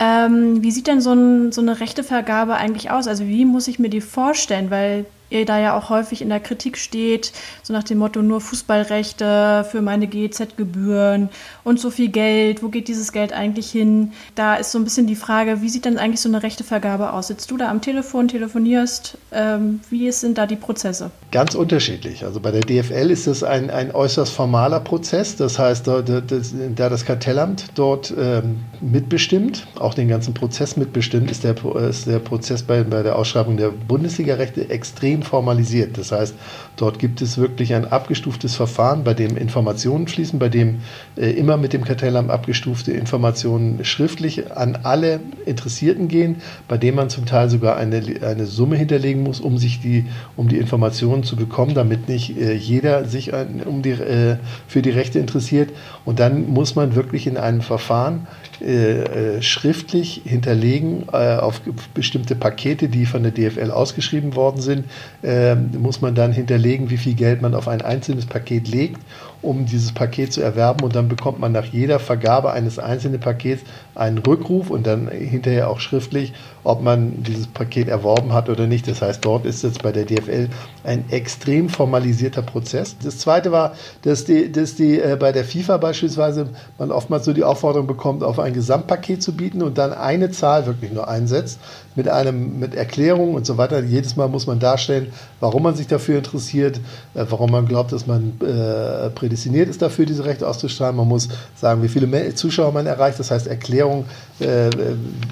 Ähm, 0.00 0.62
wie 0.62 0.70
sieht 0.70 0.86
denn 0.86 1.02
so, 1.02 1.12
ein, 1.12 1.52
so 1.52 1.60
eine 1.60 1.80
Rechtevergabe 1.80 2.54
eigentlich 2.54 2.90
aus? 2.90 3.06
Also 3.06 3.26
wie 3.26 3.44
muss 3.44 3.68
ich 3.68 3.78
mir 3.78 3.90
die 3.90 4.00
vorstellen? 4.00 4.70
Weil 4.70 5.04
ihr 5.30 5.44
da 5.44 5.58
ja 5.58 5.76
auch 5.76 5.90
häufig 5.90 6.22
in 6.22 6.28
der 6.28 6.40
Kritik 6.40 6.78
steht, 6.78 7.32
so 7.62 7.72
nach 7.72 7.84
dem 7.84 7.98
Motto 7.98 8.22
nur 8.22 8.40
Fußballrechte 8.40 9.66
für 9.70 9.82
meine 9.82 10.06
GEZ-Gebühren 10.06 11.28
und 11.64 11.80
so 11.80 11.90
viel 11.90 12.08
Geld, 12.08 12.62
wo 12.62 12.68
geht 12.68 12.88
dieses 12.88 13.12
Geld 13.12 13.32
eigentlich 13.32 13.70
hin? 13.70 14.12
Da 14.34 14.56
ist 14.56 14.72
so 14.72 14.78
ein 14.78 14.84
bisschen 14.84 15.06
die 15.06 15.16
Frage, 15.16 15.62
wie 15.62 15.68
sieht 15.68 15.84
denn 15.84 15.98
eigentlich 15.98 16.20
so 16.20 16.28
eine 16.28 16.42
Rechtevergabe 16.42 17.12
aus? 17.12 17.28
Sitzt 17.28 17.50
du 17.50 17.56
da 17.56 17.70
am 17.70 17.80
Telefon, 17.80 18.28
telefonierst? 18.28 19.18
Ähm, 19.32 19.80
wie 19.90 20.10
sind 20.12 20.38
da 20.38 20.46
die 20.46 20.56
Prozesse? 20.56 21.10
Ganz 21.30 21.54
unterschiedlich. 21.54 22.24
Also 22.24 22.40
bei 22.40 22.50
der 22.50 22.60
DFL 22.60 23.10
ist 23.10 23.26
es 23.26 23.42
ein, 23.42 23.70
ein 23.70 23.94
äußerst 23.94 24.32
formaler 24.32 24.80
Prozess. 24.80 25.36
Das 25.36 25.58
heißt, 25.58 25.86
da, 25.86 26.02
das, 26.02 26.54
da 26.74 26.88
das 26.88 27.04
Kartellamt 27.04 27.66
dort 27.74 28.12
ähm, 28.16 28.60
mitbestimmt, 28.90 29.66
auch 29.78 29.94
den 29.94 30.08
ganzen 30.08 30.34
Prozess 30.34 30.76
mitbestimmt, 30.76 31.30
ist 31.30 31.44
der, 31.44 31.54
ist 31.88 32.06
der 32.06 32.18
Prozess 32.18 32.62
bei, 32.62 32.82
bei 32.82 33.02
der 33.02 33.16
Ausschreibung 33.16 33.56
der 33.56 33.70
Bundesliga-Rechte 33.70 34.68
extrem 34.68 35.22
formalisiert. 35.22 35.96
Das 35.96 36.12
heißt, 36.12 36.34
dort 36.76 36.98
gibt 36.98 37.22
es 37.22 37.38
wirklich 37.38 37.74
ein 37.74 37.86
abgestuftes 37.90 38.54
Verfahren, 38.54 39.02
bei 39.04 39.14
dem 39.14 39.36
Informationen 39.36 40.06
fließen, 40.06 40.38
bei 40.38 40.48
dem 40.48 40.80
äh, 41.16 41.30
immer 41.30 41.56
mit 41.56 41.72
dem 41.72 41.84
Kartellamt 41.84 42.30
abgestufte 42.30 42.92
Informationen 42.92 43.84
schriftlich 43.84 44.52
an 44.52 44.78
alle 44.82 45.20
Interessierten 45.46 46.08
gehen, 46.08 46.36
bei 46.68 46.76
dem 46.76 46.96
man 46.96 47.08
zum 47.08 47.24
Teil 47.26 47.48
sogar 47.48 47.76
eine, 47.76 48.02
eine 48.22 48.46
Summe 48.46 48.76
hinterlegen 48.76 49.22
muss, 49.22 49.40
um 49.40 49.56
sich 49.56 49.80
die, 49.80 50.06
um 50.36 50.48
die 50.48 50.58
Informationen 50.58 51.22
zu 51.24 51.36
bekommen, 51.36 51.74
damit 51.74 52.08
nicht 52.08 52.38
äh, 52.38 52.52
jeder 52.52 53.06
sich 53.06 53.32
ein, 53.32 53.62
um 53.64 53.82
die, 53.82 53.90
äh, 53.90 54.36
für 54.68 54.82
die 54.82 54.90
Rechte 54.90 55.18
interessiert. 55.18 55.70
Und 56.04 56.20
dann 56.20 56.50
muss 56.50 56.74
man 56.74 56.94
wirklich 56.94 57.26
in 57.26 57.38
einem 57.38 57.62
Verfahren 57.62 58.26
äh, 58.60 58.73
äh, 58.74 59.42
schriftlich 59.42 60.22
hinterlegen 60.24 61.04
äh, 61.12 61.36
auf 61.36 61.60
bestimmte 61.94 62.34
Pakete, 62.34 62.88
die 62.88 63.06
von 63.06 63.22
der 63.22 63.32
DFL 63.32 63.70
ausgeschrieben 63.70 64.34
worden 64.34 64.60
sind, 64.60 64.84
äh, 65.22 65.54
muss 65.54 66.00
man 66.00 66.14
dann 66.14 66.32
hinterlegen, 66.32 66.90
wie 66.90 66.96
viel 66.96 67.14
Geld 67.14 67.42
man 67.42 67.54
auf 67.54 67.68
ein 67.68 67.82
einzelnes 67.82 68.26
Paket 68.26 68.68
legt 68.68 69.00
um 69.44 69.66
dieses 69.66 69.92
Paket 69.92 70.32
zu 70.32 70.40
erwerben. 70.40 70.84
Und 70.84 70.96
dann 70.96 71.08
bekommt 71.08 71.38
man 71.38 71.52
nach 71.52 71.66
jeder 71.66 71.98
Vergabe 71.98 72.52
eines 72.52 72.78
einzelnen 72.78 73.20
Pakets 73.20 73.62
einen 73.94 74.18
Rückruf 74.18 74.70
und 74.70 74.86
dann 74.86 75.08
hinterher 75.08 75.70
auch 75.70 75.80
schriftlich, 75.80 76.32
ob 76.64 76.82
man 76.82 77.22
dieses 77.22 77.46
Paket 77.46 77.88
erworben 77.88 78.32
hat 78.32 78.48
oder 78.48 78.66
nicht. 78.66 78.88
Das 78.88 79.02
heißt, 79.02 79.24
dort 79.24 79.46
ist 79.46 79.62
jetzt 79.62 79.82
bei 79.82 79.92
der 79.92 80.04
DFL 80.04 80.48
ein 80.82 81.04
extrem 81.10 81.68
formalisierter 81.68 82.42
Prozess. 82.42 82.96
Das 83.02 83.18
Zweite 83.18 83.52
war, 83.52 83.74
dass 84.02 84.24
die, 84.24 84.50
dass 84.50 84.74
die 84.74 85.00
äh, 85.00 85.16
bei 85.18 85.32
der 85.32 85.44
FIFA 85.44 85.76
beispielsweise 85.76 86.48
man 86.78 86.90
oftmals 86.90 87.24
so 87.24 87.32
die 87.32 87.44
Aufforderung 87.44 87.86
bekommt, 87.86 88.22
auf 88.22 88.38
ein 88.38 88.54
Gesamtpaket 88.54 89.22
zu 89.22 89.36
bieten 89.36 89.62
und 89.62 89.78
dann 89.78 89.92
eine 89.92 90.30
Zahl 90.30 90.66
wirklich 90.66 90.92
nur 90.92 91.08
einsetzt 91.08 91.60
mit 91.96 92.08
einem 92.08 92.58
mit 92.58 92.74
Erklärung 92.74 93.34
und 93.34 93.46
so 93.46 93.56
weiter. 93.56 93.80
Jedes 93.82 94.16
Mal 94.16 94.28
muss 94.28 94.46
man 94.46 94.58
darstellen, 94.58 95.12
warum 95.40 95.62
man 95.62 95.74
sich 95.74 95.86
dafür 95.86 96.18
interessiert, 96.18 96.78
äh, 97.14 97.24
warum 97.28 97.50
man 97.50 97.66
glaubt, 97.66 97.92
dass 97.92 98.06
man 98.06 98.32
äh, 98.40 99.10
prädestiniert 99.10 99.68
ist 99.68 99.82
dafür, 99.82 100.06
diese 100.06 100.24
Rechte 100.24 100.46
auszustrahlen. 100.46 100.96
Man 100.96 101.08
muss 101.08 101.28
sagen, 101.56 101.82
wie 101.82 101.88
viele 101.88 102.34
Zuschauer 102.34 102.72
man 102.72 102.86
erreicht. 102.86 103.18
Das 103.18 103.30
heißt 103.30 103.46
Erklärung, 103.46 104.06
äh, 104.40 104.70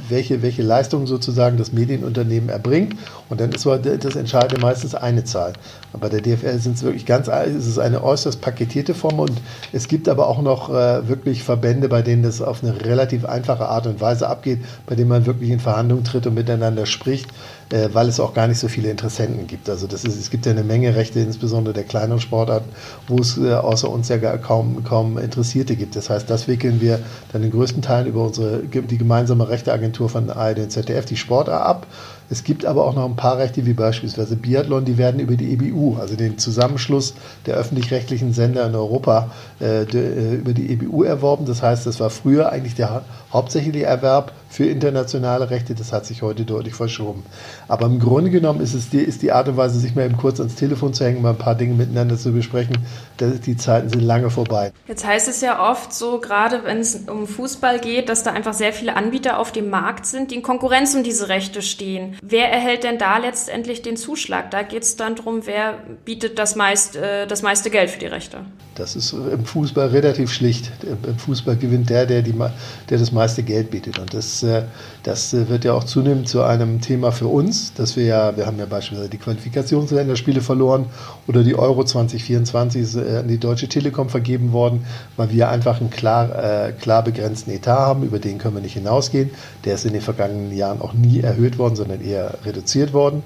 welche, 0.09 0.43
welche 0.43 0.63
Leistungen 0.63 1.07
sozusagen 1.07 1.57
das 1.57 1.73
Medienunternehmen 1.73 2.49
erbringt. 2.49 2.97
Und 3.29 3.41
dann 3.41 3.51
ist 3.51 3.67
das 3.67 4.17
Entscheidende 4.17 4.61
meistens 4.61 4.95
eine 4.95 5.25
Zahl. 5.25 5.55
Und 5.93 6.01
bei 6.01 6.09
der 6.09 6.21
DFL 6.21 6.59
sind 6.59 6.77
es 6.77 6.83
wirklich 6.83 7.07
ganz, 7.07 7.29
ist 7.29 7.67
es 7.67 7.79
eine 7.79 8.05
äußerst 8.05 8.41
paketierte 8.41 8.95
Form. 8.95 9.19
Und 9.19 9.33
es 9.73 9.89
gibt 9.89 10.09
aber 10.09 10.29
auch 10.29 10.41
noch 10.41 10.71
äh, 10.71 11.09
wirklich 11.09 11.43
Verbände, 11.43 11.89
bei 11.89 12.03
denen 12.03 12.23
das 12.23 12.41
auf 12.41 12.63
eine 12.63 12.85
relativ 12.85 13.25
einfache 13.25 13.69
Art 13.69 13.87
und 13.87 14.01
Weise 14.01 14.29
abgeht, 14.29 14.61
bei 14.87 14.95
denen 14.95 15.09
man 15.09 15.27
wirklich 15.27 15.51
in 15.51 15.61
Verhandlungen 15.61 16.05
tritt 16.05 16.27
und 16.27 16.35
miteinander 16.35 16.87
spricht 16.87 17.29
äh, 17.73 17.89
weil 17.93 18.09
es 18.09 18.21
auch 18.21 18.35
gar 18.35 18.47
nicht 18.47 18.59
so 18.59 18.69
viele 18.69 18.91
Interessenten 18.91 19.47
gibt. 19.47 19.69
Also 19.71 19.87
das 19.87 20.05
ist, 20.05 20.17
es 20.17 20.31
gibt 20.31 20.45
ja 20.45 20.53
eine 20.53 20.63
Menge 20.63 20.95
Rechte, 20.95 21.21
insbesondere 21.21 21.73
der 21.73 21.85
kleineren 21.85 22.21
Sportarten, 22.21 22.69
wo 23.09 23.19
es 23.19 23.39
äh, 23.39 23.55
außer 23.55 23.89
uns 23.89 24.09
ja 24.09 24.19
gar 24.19 24.37
kaum, 24.39 24.85
kaum 24.85 25.17
Interessierte 25.17 25.75
gibt. 25.75 25.97
Das 25.97 26.11
heißt, 26.11 26.29
das 26.29 26.49
wickeln 26.49 26.81
wir 26.81 27.01
dann 27.33 27.43
in 27.43 27.51
größten 27.51 27.81
Teilen 27.81 28.07
über 28.07 28.25
unsere, 28.27 28.59
die 28.59 28.99
gemeinsame 28.99 29.49
Rechteagentur 29.49 30.11
von 30.11 30.29
ARD 30.29 30.59
und 30.59 30.71
ZDF, 30.71 31.07
die 31.07 31.17
Sport 31.17 31.49
ab. 31.49 31.87
Es 32.33 32.45
gibt 32.45 32.65
aber 32.65 32.87
auch 32.87 32.95
noch 32.95 33.05
ein 33.05 33.17
paar 33.17 33.37
Rechte, 33.37 33.67
wie 33.67 33.75
beispielsweise 33.75 34.37
Biathlon, 34.37 34.87
die 34.87 34.97
werden 34.97 35.21
über 35.21 35.37
die 35.37 35.53
EBU, 35.53 35.97
also 35.99 36.17
den 36.17 36.39
Zusammenschluss 36.39 37.15
der 37.45 37.57
öffentlich-rechtlichen 37.57 38.33
Sender 38.33 38.67
in 38.67 38.75
Europa, 38.75 39.31
äh, 39.61 39.85
de, 39.85 40.03
äh, 40.03 40.35
über 40.37 40.55
die 40.55 40.71
EBU 40.71 41.03
erworben. 41.03 41.45
Das 41.45 41.63
heißt, 41.63 41.87
das 41.87 42.01
war 42.01 42.09
früher 42.09 42.51
eigentlich 42.51 42.75
der 42.75 43.03
hauptsächliche 43.33 43.85
Erwerb 43.85 44.33
für 44.49 44.67
internationale 44.67 45.51
Rechte. 45.51 45.75
Das 45.75 45.93
hat 45.93 46.05
sich 46.05 46.23
heute 46.23 46.45
deutlich 46.45 46.75
verschoben. 46.75 47.25
Aber 47.69 47.87
im 47.87 47.99
Grunde 47.99 48.31
genommen 48.31 48.61
ist 48.61 48.75
es 48.75 48.91
die, 48.91 48.99
ist 48.99 49.23
die 49.23 49.33
Art 49.33 49.49
und 49.49 49.57
Weise, 49.57 49.79
sich 49.79 49.95
mal 49.95 50.05
eben 50.05 50.17
kurz 50.17 50.41
ans 50.41 50.55
Telefon 50.55 50.93
zu 50.93 51.05
hängen, 51.05 51.23
mal 51.23 51.31
ein 51.31 51.39
paar 51.39 51.55
Dinge 51.55 51.75
miteinander 51.75 52.17
zu 52.19 52.33
besprechen. 52.33 52.77
Die 53.21 53.57
Zeiten 53.57 53.89
sind 53.89 54.03
lange 54.03 54.31
vorbei. 54.31 54.73
Jetzt 54.87 55.07
heißt 55.07 55.29
es 55.29 55.41
ja 55.41 55.71
oft 55.71 55.93
so, 55.95 56.21
gerade 56.21 56.65
wenn 56.65 56.79
es 56.79 56.95
um 57.09 57.27
Fußball 57.27 57.81
geht, 57.81 58.09
dass 58.09 58.23
da 58.23 58.33
einfach 58.33 58.53
sehr 58.53 58.73
viele 58.73 58.97
Anbieter 58.97 59.39
auf 59.39 59.53
dem 59.53 59.71
Markt 59.71 60.05
sind, 60.05 60.31
die 60.31 60.37
in 60.37 60.43
Konkurrenz 60.43 60.95
um 60.95 61.03
diese 61.03 61.29
Rechte 61.29 61.63
stehen. 61.63 62.17
Wer 62.23 62.53
erhält 62.53 62.85
denn 62.85 62.99
da 62.99 63.19
letztendlich 63.19 63.83
den 63.83 63.97
Zuschlag? 63.97 64.51
Da 64.51 64.63
geht 64.63 64.83
es 64.83 64.97
dann 64.97 65.17
darum, 65.17 65.47
wer 65.47 65.79
bietet 66.05 66.39
das, 66.39 66.57
meist, 66.57 66.97
äh, 66.97 67.27
das 67.27 67.43
meiste 67.43 67.71
Geld 67.71 67.91
für 67.91 67.99
die 67.99 68.07
Rechte. 68.07 68.45
Das 68.75 68.97
ist 68.97 69.13
im 69.13 69.45
Fußball 69.45 69.89
relativ 69.89 70.33
schlicht. 70.33 70.73
Im 70.83 71.19
Fußball 71.19 71.57
gewinnt 71.57 71.91
der, 71.91 72.07
der, 72.07 72.23
die, 72.23 72.33
der 72.33 72.99
das 72.99 73.13
meiste 73.13 73.43
Geld 73.43 73.71
bietet. 73.71 73.99
Und 73.99 74.15
das, 74.15 74.43
äh, 74.43 74.63
das 75.03 75.33
wird 75.33 75.65
ja 75.65 75.75
auch 75.75 75.85
zunehmend 75.85 76.29
zu 76.29 76.43
einem 76.43 76.81
Thema 76.81 77.13
für 77.13 77.27
uns, 77.27 77.75
dass 77.75 77.97
wir 77.97 78.05
ja, 78.05 78.37
wir 78.37 78.47
haben 78.47 78.59
ja 78.59 78.67
beispielsweise 78.67 79.11
die 79.11 79.19
Qualifikationsländerspiele 79.19 80.41
verloren 80.41 80.87
oder 81.27 81.43
die 81.43 81.55
Euro 81.55 81.85
2024 81.85 82.83
ist 82.83 82.97
äh, 82.97 83.19
an 83.19 83.29
die 83.29 83.39
Deutsche 83.39 83.69
Telekom 83.69 84.09
vergeben 84.09 84.53
worden, 84.53 84.87
weil 85.17 85.31
wir 85.31 85.51
einfach 85.51 85.81
einen 85.81 85.91
klar, 85.91 86.69
äh, 86.69 86.73
klar 86.73 87.05
begrenzten 87.05 87.51
Etat 87.51 87.79
haben, 87.79 88.05
über 88.05 88.19
den 88.19 88.39
können 88.39 88.55
wir 88.55 88.63
nicht 88.63 88.75
hinausgehen. 88.75 89.31
Der 89.65 89.75
ist 89.75 89.85
in 89.85 89.93
den 89.93 90.03
vergangenen 90.03 90.57
Jahren 90.57 90.81
auch 90.81 90.95
nie 90.95 91.21
erhöht 91.21 91.59
worden, 91.59 91.77
sondern 91.77 92.01
eher 92.01 92.35
reduziert 92.45 92.93
worden. 92.93 93.23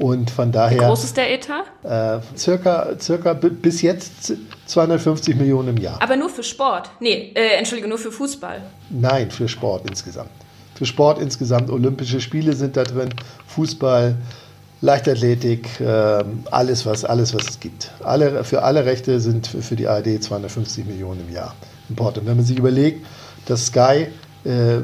Und 0.00 0.30
von 0.30 0.50
daher. 0.50 0.80
Wie 0.80 0.84
groß 0.84 1.04
ist 1.04 1.16
der 1.18 1.30
Etat? 1.30 1.64
Äh, 1.82 2.20
circa, 2.34 2.98
circa 2.98 3.34
bis 3.34 3.82
jetzt 3.82 4.32
250 4.64 5.36
Millionen 5.36 5.76
im 5.76 5.76
Jahr. 5.76 6.00
Aber 6.00 6.16
nur 6.16 6.30
für 6.30 6.42
Sport? 6.42 6.90
Nee, 7.00 7.32
äh, 7.34 7.58
entschuldige, 7.58 7.86
nur 7.86 7.98
für 7.98 8.10
Fußball? 8.10 8.62
Nein, 8.88 9.30
für 9.30 9.46
Sport 9.46 9.90
insgesamt. 9.90 10.30
Für 10.74 10.86
Sport 10.86 11.20
insgesamt. 11.20 11.68
Olympische 11.68 12.22
Spiele 12.22 12.54
sind 12.54 12.78
da 12.78 12.84
drin, 12.84 13.10
Fußball, 13.48 14.14
Leichtathletik, 14.80 15.68
äh, 15.82 16.24
alles, 16.50 16.86
was, 16.86 17.04
alles, 17.04 17.34
was 17.34 17.50
es 17.50 17.60
gibt. 17.60 17.90
Alle, 18.02 18.42
für 18.44 18.62
alle 18.62 18.86
Rechte 18.86 19.20
sind 19.20 19.48
für, 19.48 19.60
für 19.60 19.76
die 19.76 19.86
ARD 19.86 20.22
250 20.22 20.86
Millionen 20.86 21.28
im 21.28 21.34
Jahr 21.34 21.54
Import. 21.90 22.16
Und 22.16 22.26
wenn 22.26 22.36
man 22.36 22.46
sich 22.46 22.56
überlegt, 22.56 23.04
dass 23.44 23.66
Sky 23.66 24.06
äh, 24.44 24.78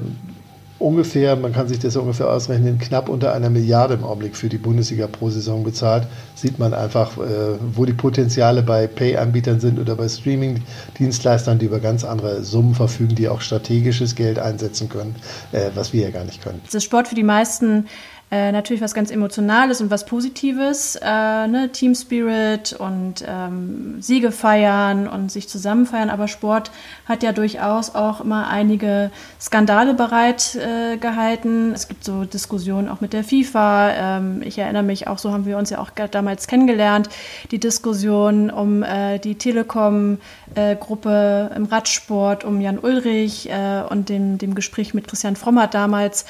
ungefähr, 0.79 1.37
man 1.37 1.53
kann 1.53 1.69
sich 1.69 1.79
das 1.79 1.97
ungefähr 1.97 2.29
ausrechnen, 2.29 2.79
knapp 2.79 3.09
unter 3.09 3.33
einer 3.33 3.51
Milliarde 3.51 3.95
im 3.95 4.05
Augenblick 4.05 4.37
für 4.37 4.49
die 4.49 4.59
Bundesliga 4.59 5.07
pro 5.07 5.31
Saison 5.31 5.65
bezahlt, 5.65 6.07
sieht 6.35 6.59
man 6.59 6.75
einfach, 6.75 7.17
äh, 7.17 7.59
wo 7.75 7.85
die 7.85 7.93
Potenziale 7.93 8.63
bei 8.63 8.87
Pay-Anbietern 8.87 9.61
sind 9.61 9.79
oder 9.79 9.95
bei 9.95 10.09
Streaming-Dienstleistern, 10.09 11.59
die 11.59 11.67
über 11.67 11.81
ganz 11.81 12.05
andere 12.05 12.43
Summen 12.43 12.75
verfügen, 12.75 13.15
die 13.15 13.29
auch 13.29 13.41
strategisches 13.41 14.15
Geld 14.15 14.39
einsetzen 14.39 14.89
können, 14.89 15.17
äh, 15.53 15.71
was 15.75 15.93
wir 15.93 16.03
ja 16.03 16.11
gar 16.11 16.25
nicht 16.25 16.43
können. 16.43 16.61
Das 16.71 16.85
Sport 16.85 17.09
für 17.09 17.15
die 17.15 17.23
meisten 17.23 17.87
äh, 18.29 18.51
natürlich 18.51 18.83
was 18.83 18.93
ganz 18.93 19.13
Emotionales 19.13 19.81
und 19.81 19.89
was 19.91 20.05
Positives, 20.05 20.99
äh, 21.01 21.47
ne? 21.47 21.71
Team 21.73 21.95
Spirit 21.95 22.73
und 22.73 23.25
ähm, 23.25 24.03
Siege 24.03 24.33
feiern 24.33 25.07
und 25.07 25.31
sich 25.31 25.49
zusammen 25.49 25.87
feiern. 25.87 26.11
Aber 26.11 26.27
Sport 26.27 26.73
hat 27.05 27.23
ja 27.23 27.31
durchaus 27.31 27.95
auch 27.95 28.21
immer 28.21 28.49
einige 28.49 29.13
Skandale 29.41 29.95
bereit 29.95 30.57
äh, 30.57 30.97
gehalten. 30.97 31.71
Es 31.73 31.87
gibt 31.87 32.03
so 32.03 32.25
Diskussionen 32.25 32.89
auch 32.89 33.01
mit 33.01 33.13
der 33.13 33.23
FIFA. 33.23 34.17
Ähm, 34.19 34.43
ich 34.45 34.59
erinnere 34.59 34.83
mich 34.83 35.07
auch, 35.07 35.19
so 35.19 35.31
haben 35.31 35.47
wir 35.47 35.57
uns 35.57 35.71
ja 35.71 35.79
auch 35.79 35.91
damals 35.91 36.49
kennengelernt, 36.49 37.09
die 37.53 37.61
Diskussion 37.61 38.51
um 38.51 38.83
äh, 38.83 39.21
die 39.21 39.37
Telekom-Gruppe 39.37 41.53
im 41.55 41.67
Radsport, 41.67 42.43
um 42.43 42.61
Jan 42.61 42.81
Ulrich 42.81 43.49
äh, 43.51 43.83
und 43.89 44.09
dem, 44.09 44.39
dem 44.39 44.57
Gespräch 44.57 44.95
mit 44.95 45.07
Christian 45.07 45.37
Frommert 45.37 45.75
damals. 45.75 46.27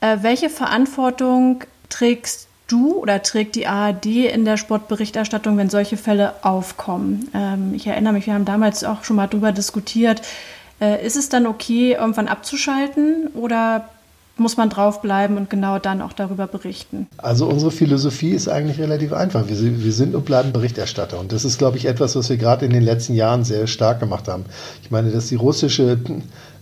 Äh, 0.00 0.18
welche 0.22 0.50
Verantwortung 0.50 1.64
trägst 1.88 2.48
du 2.68 2.94
oder 2.94 3.22
trägt 3.22 3.56
die 3.56 3.66
ARD 3.66 4.06
in 4.06 4.44
der 4.44 4.56
Sportberichterstattung, 4.56 5.56
wenn 5.56 5.70
solche 5.70 5.96
Fälle 5.96 6.34
aufkommen? 6.42 7.28
Ähm, 7.34 7.74
ich 7.74 7.86
erinnere 7.86 8.12
mich, 8.12 8.26
wir 8.26 8.34
haben 8.34 8.44
damals 8.44 8.84
auch 8.84 9.04
schon 9.04 9.16
mal 9.16 9.26
darüber 9.26 9.52
diskutiert. 9.52 10.22
Äh, 10.80 11.04
ist 11.04 11.16
es 11.16 11.28
dann 11.28 11.46
okay, 11.46 11.92
irgendwann 11.92 12.28
abzuschalten 12.28 13.28
oder 13.34 13.88
muss 14.40 14.56
man 14.56 14.70
draufbleiben 14.70 15.36
und 15.36 15.50
genau 15.50 15.78
dann 15.78 16.02
auch 16.02 16.12
darüber 16.12 16.46
berichten? 16.46 17.06
Also 17.18 17.46
unsere 17.46 17.70
Philosophie 17.70 18.30
ist 18.30 18.48
eigentlich 18.48 18.80
relativ 18.80 19.12
einfach. 19.12 19.46
Wir, 19.48 19.84
wir 19.84 19.92
sind 19.92 20.14
und 20.14 20.24
bleiben 20.24 20.52
Berichterstatter. 20.52 21.20
Und 21.20 21.30
das 21.32 21.44
ist, 21.44 21.58
glaube 21.58 21.76
ich, 21.76 21.84
etwas, 21.84 22.16
was 22.16 22.28
wir 22.28 22.36
gerade 22.36 22.64
in 22.64 22.72
den 22.72 22.82
letzten 22.82 23.14
Jahren 23.14 23.44
sehr 23.44 23.66
stark 23.66 24.00
gemacht 24.00 24.26
haben. 24.26 24.44
Ich 24.82 24.90
meine, 24.90 25.10
dass 25.10 25.28
die 25.28 25.36
russische 25.36 25.98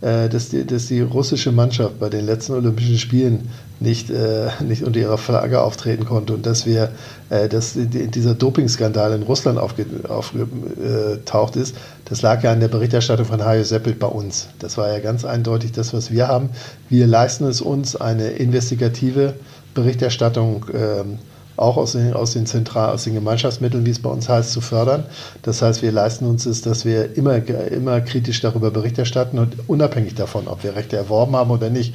äh, 0.01 0.29
dass, 0.29 0.51
die, 0.51 0.65
dass 0.65 0.87
die 0.87 1.01
russische 1.01 1.51
Mannschaft 1.51 1.99
bei 1.99 2.09
den 2.09 2.25
letzten 2.25 2.53
Olympischen 2.53 2.99
Spielen 2.99 3.49
nicht, 3.81 4.11
äh, 4.11 4.49
nicht 4.61 4.85
unter 4.85 5.01
ihrer 5.01 5.19
Flagge 5.19 5.61
auftreten 5.61 6.05
konnte 6.05 6.35
und 6.35 6.47
dass 6.47 6.67
wir, 6.67 6.93
äh, 7.31 7.49
dass 7.49 7.73
dieser 7.75 8.35
Dopingskandal 8.35 9.13
in 9.13 9.25
Russland 9.25 9.59
aufgetaucht 9.59 11.57
ist, 11.57 11.75
das 12.09 12.23
lag 12.23 12.43
ja 12.43 12.53
an 12.53 12.61
der 12.61 12.69
Berichterstattung 12.69 13.27
von 13.27 13.45
Hajo 13.45 13.65
Seppelt 13.65 13.99
bei 13.99 14.07
uns. 14.07 14.49
Das 14.59 14.79
war 14.79 14.91
ja 14.93 14.99
ganz 15.01 15.25
eindeutig 15.25 15.73
das, 15.73 15.93
was 15.93 16.11
wir 16.11 16.29
haben. 16.29 16.51
Wir 16.89 17.07
leisten 17.07 17.45
es 17.45 17.61
uns, 17.61 17.97
eine 17.97 18.29
investigative 18.31 19.35
Berichterstattung 19.75 20.67
ähm, 20.73 21.19
auch 21.59 21.77
aus 21.77 21.93
den, 21.93 22.15
aus 22.15 22.33
den 22.33 22.47
Zentral, 22.47 22.95
aus 22.95 23.05
den 23.05 23.15
Gemeinschaftsmitteln, 23.15 23.85
wie 23.85 23.91
es 23.91 24.01
bei 24.01 24.09
uns 24.09 24.29
heißt, 24.29 24.53
zu 24.53 24.61
fördern. 24.61 25.05
Das 25.43 25.61
heißt, 25.61 25.83
wir 25.83 25.93
leisten 25.93 26.25
uns 26.25 26.47
es, 26.47 26.63
dass 26.63 26.85
wir 26.85 27.17
immer, 27.17 27.37
immer 27.71 28.01
kritisch 28.01 28.41
darüber 28.41 28.71
Bericht 28.71 28.99
erstatten 28.99 29.39
und 29.39 29.69
unabhängig 29.69 30.15
davon, 30.15 30.47
ob 30.47 30.63
wir 30.63 30.77
Rechte 30.77 30.97
erworben 30.97 31.37
haben 31.37 31.51
oder 31.51 31.69
nicht, 31.69 31.95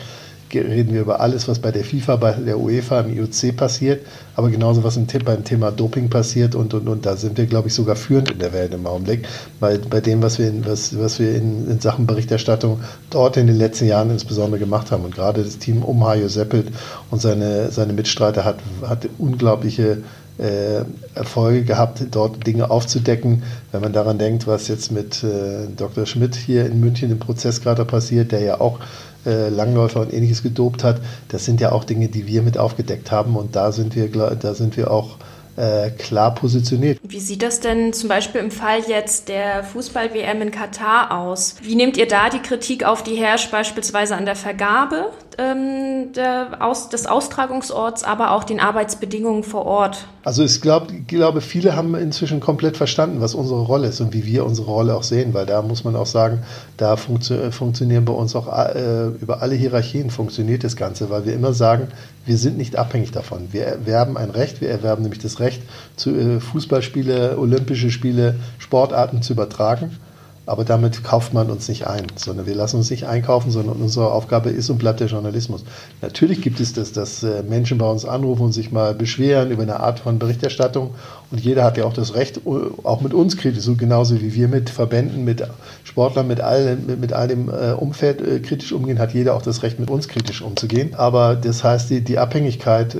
reden 0.55 0.93
wir 0.93 1.01
über 1.01 1.19
alles, 1.19 1.47
was 1.47 1.59
bei 1.59 1.71
der 1.71 1.83
FIFA, 1.83 2.15
bei 2.17 2.31
der 2.33 2.59
UEFA, 2.59 3.01
im 3.01 3.17
IOC 3.17 3.55
passiert, 3.55 4.05
aber 4.35 4.49
genauso 4.49 4.83
was 4.83 4.97
im, 4.97 5.07
beim 5.25 5.43
Thema 5.43 5.71
Doping 5.71 6.09
passiert 6.09 6.55
und, 6.55 6.73
und, 6.73 6.87
und 6.87 7.05
da 7.05 7.15
sind 7.15 7.37
wir, 7.37 7.45
glaube 7.45 7.67
ich, 7.67 7.73
sogar 7.73 7.95
führend 7.95 8.31
in 8.31 8.39
der 8.39 8.53
Welt 8.53 8.73
im 8.73 8.85
Augenblick, 8.85 9.27
weil 9.59 9.79
bei 9.79 10.01
dem, 10.01 10.21
was 10.21 10.39
wir, 10.39 10.47
in, 10.47 10.65
was, 10.65 10.97
was 10.97 11.19
wir 11.19 11.35
in, 11.35 11.69
in 11.69 11.79
Sachen 11.79 12.05
Berichterstattung 12.05 12.79
dort 13.09 13.37
in 13.37 13.47
den 13.47 13.57
letzten 13.57 13.85
Jahren 13.85 14.11
insbesondere 14.11 14.59
gemacht 14.59 14.91
haben 14.91 15.03
und 15.03 15.15
gerade 15.15 15.43
das 15.43 15.57
Team 15.57 15.83
um 15.83 16.05
Hajo 16.05 16.27
Seppelt 16.27 16.67
und 17.11 17.21
seine, 17.21 17.71
seine 17.71 17.93
Mitstreiter 17.93 18.45
hat, 18.45 18.57
hat 18.87 19.07
unglaubliche 19.17 19.99
äh, 20.37 20.83
Erfolge 21.15 21.63
gehabt, 21.63 22.03
dort 22.11 22.45
Dinge 22.45 22.71
aufzudecken. 22.71 23.43
Wenn 23.71 23.81
man 23.81 23.93
daran 23.93 24.17
denkt, 24.17 24.47
was 24.47 24.67
jetzt 24.67 24.91
mit 24.91 25.23
äh, 25.23 25.67
Dr. 25.75 26.05
Schmidt 26.05 26.35
hier 26.35 26.65
in 26.65 26.79
München 26.79 27.11
im 27.11 27.19
Prozess 27.19 27.61
gerade 27.61 27.85
passiert, 27.85 28.31
der 28.31 28.41
ja 28.41 28.61
auch 28.61 28.79
äh, 29.25 29.49
Langläufer 29.49 30.01
und 30.01 30.13
ähnliches 30.13 30.43
gedopt 30.43 30.83
hat, 30.83 31.01
das 31.29 31.45
sind 31.45 31.61
ja 31.61 31.71
auch 31.71 31.83
Dinge, 31.83 32.07
die 32.07 32.27
wir 32.27 32.41
mit 32.41 32.57
aufgedeckt 32.57 33.11
haben 33.11 33.35
und 33.35 33.55
da 33.55 33.71
sind 33.71 33.95
wir, 33.95 34.09
da 34.09 34.53
sind 34.53 34.77
wir 34.77 34.91
auch 34.91 35.17
äh, 35.55 35.91
klar 35.91 36.33
positioniert. 36.33 36.99
Wie 37.03 37.19
sieht 37.19 37.43
das 37.43 37.59
denn 37.59 37.93
zum 37.93 38.09
Beispiel 38.09 38.41
im 38.41 38.51
Fall 38.51 38.79
jetzt 38.87 39.29
der 39.29 39.63
Fußball-WM 39.63 40.41
in 40.41 40.51
Katar 40.51 41.17
aus? 41.17 41.55
Wie 41.61 41.75
nehmt 41.75 41.97
ihr 41.97 42.07
da 42.07 42.29
die 42.29 42.39
Kritik 42.39 42.83
auf, 42.83 43.03
die 43.03 43.15
herrscht 43.15 43.51
beispielsweise 43.51 44.15
an 44.15 44.25
der 44.25 44.35
Vergabe 44.35 45.11
Aus 45.39 46.89
des 46.89 47.07
Austragungsorts, 47.07 48.03
aber 48.03 48.31
auch 48.31 48.43
den 48.43 48.59
Arbeitsbedingungen 48.59 49.43
vor 49.43 49.65
Ort? 49.65 50.05
Also 50.23 50.43
ich 50.43 50.61
glaube, 50.61 50.93
glaube, 51.07 51.41
viele 51.41 51.75
haben 51.75 51.95
inzwischen 51.95 52.39
komplett 52.39 52.77
verstanden, 52.77 53.19
was 53.19 53.35
unsere 53.35 53.61
Rolle 53.61 53.87
ist 53.87 53.99
und 53.99 54.13
wie 54.13 54.25
wir 54.25 54.45
unsere 54.45 54.69
Rolle 54.69 54.95
auch 54.95 55.03
sehen, 55.03 55.33
weil 55.33 55.45
da 55.45 55.61
muss 55.61 55.83
man 55.83 55.95
auch 55.95 56.05
sagen, 56.05 56.43
da 56.77 56.95
funktio 56.95 57.51
funktionieren 57.51 58.05
bei 58.05 58.13
uns 58.13 58.35
auch 58.35 58.47
äh, 58.47 59.07
über 59.07 59.41
alle 59.41 59.55
Hierarchien 59.55 60.09
funktioniert 60.09 60.63
das 60.63 60.75
Ganze, 60.75 61.09
weil 61.09 61.25
wir 61.25 61.33
immer 61.33 61.53
sagen, 61.53 61.89
wir 62.25 62.37
sind 62.37 62.57
nicht 62.57 62.77
abhängig 62.77 63.11
davon. 63.11 63.49
Wir 63.51 63.65
erwerben 63.65 64.17
ein 64.17 64.29
Recht, 64.29 64.61
wir 64.61 64.69
erwerben 64.69 65.01
nämlich 65.01 65.21
das 65.21 65.39
Recht, 65.39 65.61
zu, 65.95 66.11
äh, 66.11 66.39
Fußballspiele, 66.39 67.37
Olympische 67.37 67.91
Spiele, 67.91 68.35
Sportarten 68.59 69.21
zu 69.21 69.33
übertragen. 69.33 69.97
Aber 70.45 70.65
damit 70.65 71.05
kauft 71.05 71.33
man 71.33 71.49
uns 71.49 71.69
nicht 71.69 71.87
ein, 71.87 72.07
sondern 72.15 72.45
wir 72.45 72.55
lassen 72.55 72.75
uns 72.75 72.89
nicht 72.89 73.07
einkaufen, 73.07 73.49
sondern 73.49 73.77
unsere 73.77 74.11
Aufgabe 74.11 74.49
ist 74.49 74.69
und 74.69 74.77
bleibt 74.77 74.99
der 74.99 75.07
Journalismus. 75.07 75.63
Natürlich 76.01 76.41
gibt 76.41 76.59
es 76.59 76.73
das, 76.73 76.91
dass 76.91 77.23
äh, 77.23 77.43
Menschen 77.43 77.77
bei 77.77 77.89
uns 77.89 78.03
anrufen 78.03 78.43
und 78.43 78.51
sich 78.51 78.71
mal 78.71 78.93
beschweren 78.93 79.51
über 79.51 79.63
eine 79.63 79.79
Art 79.79 79.99
von 79.99 80.19
Berichterstattung. 80.19 80.95
Und 81.31 81.39
jeder 81.39 81.63
hat 81.63 81.77
ja 81.77 81.85
auch 81.85 81.93
das 81.93 82.13
Recht, 82.13 82.41
auch 82.45 83.01
mit 83.01 83.13
uns 83.13 83.37
kritisch, 83.37 83.63
so 83.63 83.75
genauso 83.75 84.19
wie 84.19 84.33
wir 84.33 84.49
mit 84.49 84.69
Verbänden, 84.69 85.23
mit 85.23 85.47
Sportlern, 85.85 86.27
mit 86.27 86.41
allem, 86.41 86.85
mit, 86.87 86.99
mit 86.99 87.13
all 87.13 87.29
dem 87.29 87.49
äh, 87.49 87.71
Umfeld 87.71 88.21
äh, 88.21 88.39
kritisch 88.39 88.73
umgehen, 88.73 88.99
hat 88.99 89.13
jeder 89.13 89.35
auch 89.35 89.41
das 89.41 89.63
Recht, 89.63 89.79
mit 89.79 89.89
uns 89.89 90.09
kritisch 90.09 90.41
umzugehen. 90.41 90.93
Aber 90.95 91.35
das 91.35 91.63
heißt, 91.63 91.89
die, 91.89 92.01
die 92.01 92.17
Abhängigkeit 92.17 92.95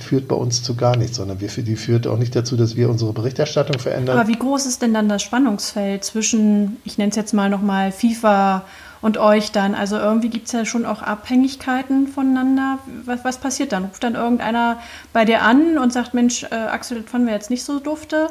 führt 0.00 0.28
bei 0.28 0.36
uns 0.36 0.62
zu 0.62 0.74
gar 0.74 0.96
nichts, 0.96 1.16
sondern 1.16 1.40
wir, 1.40 1.48
die 1.48 1.76
führt 1.76 2.06
auch 2.06 2.18
nicht 2.18 2.34
dazu, 2.36 2.56
dass 2.56 2.76
wir 2.76 2.88
unsere 2.88 3.12
Berichterstattung 3.12 3.78
verändern. 3.78 4.18
Aber 4.18 4.28
wie 4.28 4.38
groß 4.38 4.66
ist 4.66 4.82
denn 4.82 4.94
dann 4.94 5.08
das 5.08 5.22
Spannungsfeld 5.22 6.04
zwischen 6.04 6.76
ich 6.84 6.98
nenne 6.98 7.10
es 7.10 7.16
jetzt 7.16 7.32
mal 7.32 7.50
nochmal 7.50 7.92
FIFA 7.92 8.64
und 9.00 9.18
euch 9.18 9.52
dann. 9.52 9.74
Also 9.74 9.96
irgendwie 9.96 10.30
gibt 10.30 10.46
es 10.46 10.52
ja 10.52 10.64
schon 10.64 10.86
auch 10.86 11.02
Abhängigkeiten 11.02 12.08
voneinander. 12.08 12.78
Was, 13.04 13.24
was, 13.24 13.38
passiert 13.38 13.72
dann? 13.72 13.84
Ruft 13.84 14.02
dann 14.02 14.14
irgendeiner 14.14 14.78
bei 15.12 15.24
dir 15.24 15.42
an 15.42 15.76
und 15.78 15.92
sagt, 15.92 16.14
Mensch, 16.14 16.44
äh, 16.44 16.54
Axel, 16.54 17.02
das 17.02 17.10
fanden 17.10 17.26
wir 17.26 17.34
jetzt 17.34 17.50
nicht 17.50 17.64
so 17.64 17.80
dufte. 17.80 18.28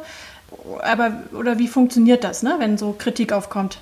Aber, 0.82 1.14
oder 1.32 1.60
wie 1.60 1.68
funktioniert 1.68 2.24
das, 2.24 2.44
ne, 2.44 2.56
wenn 2.60 2.78
so 2.78 2.94
Kritik 2.98 3.34
aufkommt? 3.34 3.80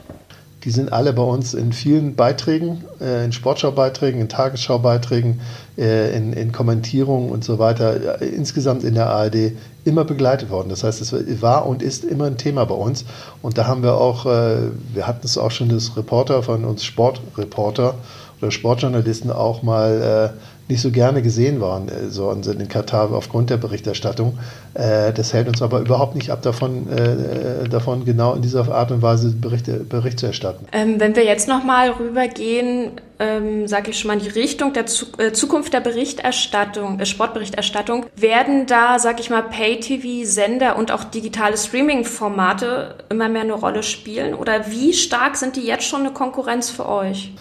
Die 0.63 0.69
sind 0.69 0.93
alle 0.93 1.11
bei 1.11 1.23
uns 1.23 1.55
in 1.55 1.73
vielen 1.73 2.15
Beiträgen, 2.15 2.83
äh, 2.99 3.25
in 3.25 3.31
Sportschau-Beiträgen, 3.31 4.21
in 4.21 4.29
Tagesschau-Beiträgen, 4.29 5.41
äh, 5.75 6.15
in, 6.15 6.33
in 6.33 6.51
Kommentierungen 6.51 7.31
und 7.31 7.43
so 7.43 7.57
weiter, 7.57 8.21
äh, 8.21 8.25
insgesamt 8.27 8.83
in 8.83 8.93
der 8.93 9.09
ARD 9.09 9.53
immer 9.85 10.05
begleitet 10.05 10.51
worden. 10.51 10.69
Das 10.69 10.83
heißt, 10.83 11.01
es 11.01 11.41
war 11.41 11.65
und 11.65 11.81
ist 11.81 12.03
immer 12.03 12.25
ein 12.25 12.37
Thema 12.37 12.65
bei 12.65 12.75
uns. 12.75 13.05
Und 13.41 13.57
da 13.57 13.65
haben 13.65 13.81
wir 13.81 13.95
auch, 13.95 14.25
wir 14.25 15.07
hatten 15.07 15.25
es 15.25 15.39
auch 15.39 15.49
schon 15.49 15.69
das 15.69 15.97
Reporter 15.97 16.43
von 16.43 16.65
uns, 16.65 16.83
Sportreporter 16.83 17.95
oder 18.39 18.51
Sportjournalisten 18.51 19.31
auch 19.31 19.63
mal 19.63 20.35
nicht 20.71 20.81
so 20.81 20.89
gerne 20.89 21.21
gesehen 21.21 21.61
waren, 21.61 21.89
äh, 21.89 22.09
so 22.09 22.31
in 22.31 22.67
Katar 22.67 23.11
aufgrund 23.11 23.49
der 23.49 23.57
Berichterstattung. 23.57 24.39
Äh, 24.73 25.13
das 25.13 25.33
hält 25.33 25.47
uns 25.47 25.61
aber 25.61 25.79
überhaupt 25.79 26.15
nicht 26.15 26.31
ab 26.31 26.41
davon, 26.41 26.87
äh, 26.89 27.67
davon 27.69 28.05
genau 28.05 28.33
in 28.33 28.41
dieser 28.41 28.71
Art 28.73 28.91
und 28.91 29.01
Weise 29.01 29.31
Berichte, 29.31 29.73
Bericht 29.73 30.19
zu 30.19 30.27
erstatten. 30.27 30.65
Ähm, 30.71 30.99
wenn 30.99 31.15
wir 31.15 31.25
jetzt 31.25 31.47
nochmal 31.47 31.91
rübergehen, 31.91 32.91
ähm, 33.19 33.67
sage 33.67 33.91
ich 33.91 33.99
schon 33.99 34.07
mal, 34.07 34.17
in 34.17 34.23
die 34.23 34.29
Richtung 34.29 34.73
der 34.73 34.85
Zu 34.85 35.05
äh, 35.17 35.31
Zukunft 35.31 35.73
der 35.73 35.81
Berichterstattung, 35.81 36.99
äh, 36.99 37.05
Sportberichterstattung, 37.05 38.05
werden 38.15 38.65
da, 38.65 38.97
sage 38.97 39.21
ich 39.21 39.29
mal, 39.29 39.43
Pay-TV-Sender 39.43 40.77
und 40.77 40.91
auch 40.91 41.03
digitale 41.03 41.57
Streaming-Formate 41.57 42.95
immer 43.09 43.29
mehr 43.29 43.43
eine 43.43 43.53
Rolle 43.53 43.83
spielen? 43.83 44.33
Oder 44.33 44.71
wie 44.71 44.93
stark 44.93 45.35
sind 45.35 45.55
die 45.57 45.65
jetzt 45.65 45.83
schon 45.83 46.01
eine 46.01 46.11
Konkurrenz 46.11 46.69
für 46.69 46.87
euch? 46.87 47.33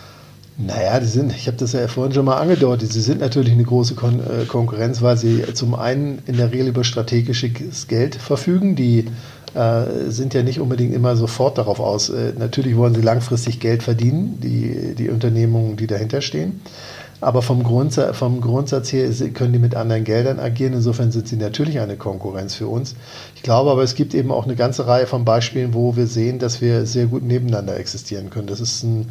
Naja, 0.66 1.00
die 1.00 1.06
sind, 1.06 1.32
ich 1.34 1.46
habe 1.46 1.56
das 1.56 1.72
ja 1.72 1.88
vorhin 1.88 2.12
schon 2.12 2.26
mal 2.26 2.36
angedeutet, 2.36 2.92
sie 2.92 3.00
sind 3.00 3.20
natürlich 3.20 3.52
eine 3.52 3.64
große 3.64 3.94
Kon 3.94 4.20
äh, 4.20 4.44
Konkurrenz, 4.44 5.00
weil 5.00 5.16
sie 5.16 5.42
zum 5.54 5.74
einen 5.74 6.20
in 6.26 6.36
der 6.36 6.52
Regel 6.52 6.68
über 6.68 6.84
strategisches 6.84 7.88
Geld 7.88 8.16
verfügen. 8.16 8.76
Die 8.76 9.06
äh, 9.54 10.10
sind 10.10 10.34
ja 10.34 10.42
nicht 10.42 10.60
unbedingt 10.60 10.94
immer 10.94 11.16
sofort 11.16 11.56
darauf 11.56 11.80
aus. 11.80 12.10
Äh, 12.10 12.34
natürlich 12.38 12.76
wollen 12.76 12.94
sie 12.94 13.00
langfristig 13.00 13.58
Geld 13.58 13.82
verdienen, 13.82 14.38
die, 14.40 14.94
die 14.96 15.08
Unternehmungen, 15.08 15.76
die 15.76 15.86
dahinter 15.86 16.20
stehen. 16.20 16.60
Aber 17.22 17.42
vom, 17.42 17.62
Grundsatz, 17.62 18.16
vom 18.16 18.40
Grundsatz 18.40 18.92
her 18.92 19.10
können 19.34 19.52
die 19.52 19.58
mit 19.58 19.74
anderen 19.74 20.04
Geldern 20.04 20.38
agieren. 20.40 20.72
Insofern 20.72 21.10
sind 21.12 21.28
sie 21.28 21.36
natürlich 21.36 21.80
eine 21.80 21.96
Konkurrenz 21.96 22.54
für 22.54 22.66
uns. 22.66 22.94
Ich 23.34 23.42
glaube 23.42 23.70
aber, 23.70 23.82
es 23.82 23.94
gibt 23.94 24.14
eben 24.14 24.30
auch 24.30 24.44
eine 24.44 24.56
ganze 24.56 24.86
Reihe 24.86 25.06
von 25.06 25.24
Beispielen, 25.24 25.74
wo 25.74 25.96
wir 25.96 26.06
sehen, 26.06 26.38
dass 26.38 26.60
wir 26.60 26.86
sehr 26.86 27.06
gut 27.06 27.22
nebeneinander 27.22 27.76
existieren 27.76 28.30
können. 28.30 28.46
Das 28.46 28.60
ist 28.60 28.82
ein 28.84 29.08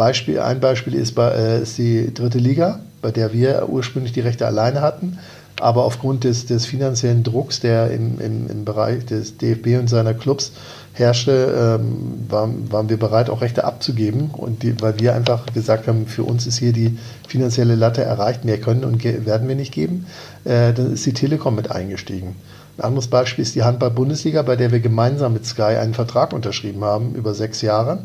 Beispiel, 0.00 0.40
ein 0.40 0.60
Beispiel 0.60 0.94
ist, 0.94 1.18
äh, 1.18 1.60
ist 1.60 1.76
die 1.76 2.14
dritte 2.14 2.38
Liga, 2.38 2.80
bei 3.02 3.10
der 3.10 3.34
wir 3.34 3.68
ursprünglich 3.68 4.12
die 4.12 4.20
Rechte 4.20 4.46
alleine 4.46 4.80
hatten. 4.80 5.18
Aber 5.60 5.84
aufgrund 5.84 6.24
des, 6.24 6.46
des 6.46 6.64
finanziellen 6.64 7.22
Drucks, 7.22 7.60
der 7.60 7.90
im, 7.90 8.18
im, 8.18 8.48
im 8.48 8.64
Bereich 8.64 9.04
des 9.04 9.36
DFB 9.36 9.78
und 9.78 9.90
seiner 9.90 10.14
Clubs 10.14 10.52
herrschte, 10.94 11.78
ähm, 11.82 12.24
waren, 12.30 12.72
waren 12.72 12.88
wir 12.88 12.98
bereit, 12.98 13.28
auch 13.28 13.42
Rechte 13.42 13.64
abzugeben. 13.64 14.30
Und 14.32 14.62
die, 14.62 14.80
weil 14.80 14.98
wir 14.98 15.14
einfach 15.14 15.44
gesagt 15.52 15.86
haben, 15.86 16.06
für 16.06 16.24
uns 16.24 16.46
ist 16.46 16.56
hier 16.56 16.72
die 16.72 16.96
finanzielle 17.28 17.74
Latte 17.74 18.02
erreicht, 18.02 18.46
mehr 18.46 18.58
können 18.58 18.84
und 18.84 19.04
werden 19.04 19.48
wir 19.48 19.54
nicht 19.54 19.74
geben. 19.74 20.06
Äh, 20.46 20.72
dann 20.72 20.94
ist 20.94 21.04
die 21.04 21.12
Telekom 21.12 21.56
mit 21.56 21.70
eingestiegen. 21.70 22.36
Ein 22.78 22.84
anderes 22.84 23.08
Beispiel 23.08 23.42
ist 23.42 23.54
die 23.54 23.64
Handball-Bundesliga, 23.64 24.40
bei 24.40 24.56
der 24.56 24.72
wir 24.72 24.80
gemeinsam 24.80 25.34
mit 25.34 25.44
Sky 25.44 25.76
einen 25.76 25.92
Vertrag 25.92 26.32
unterschrieben 26.32 26.84
haben 26.84 27.14
über 27.14 27.34
sechs 27.34 27.60
Jahre 27.60 27.98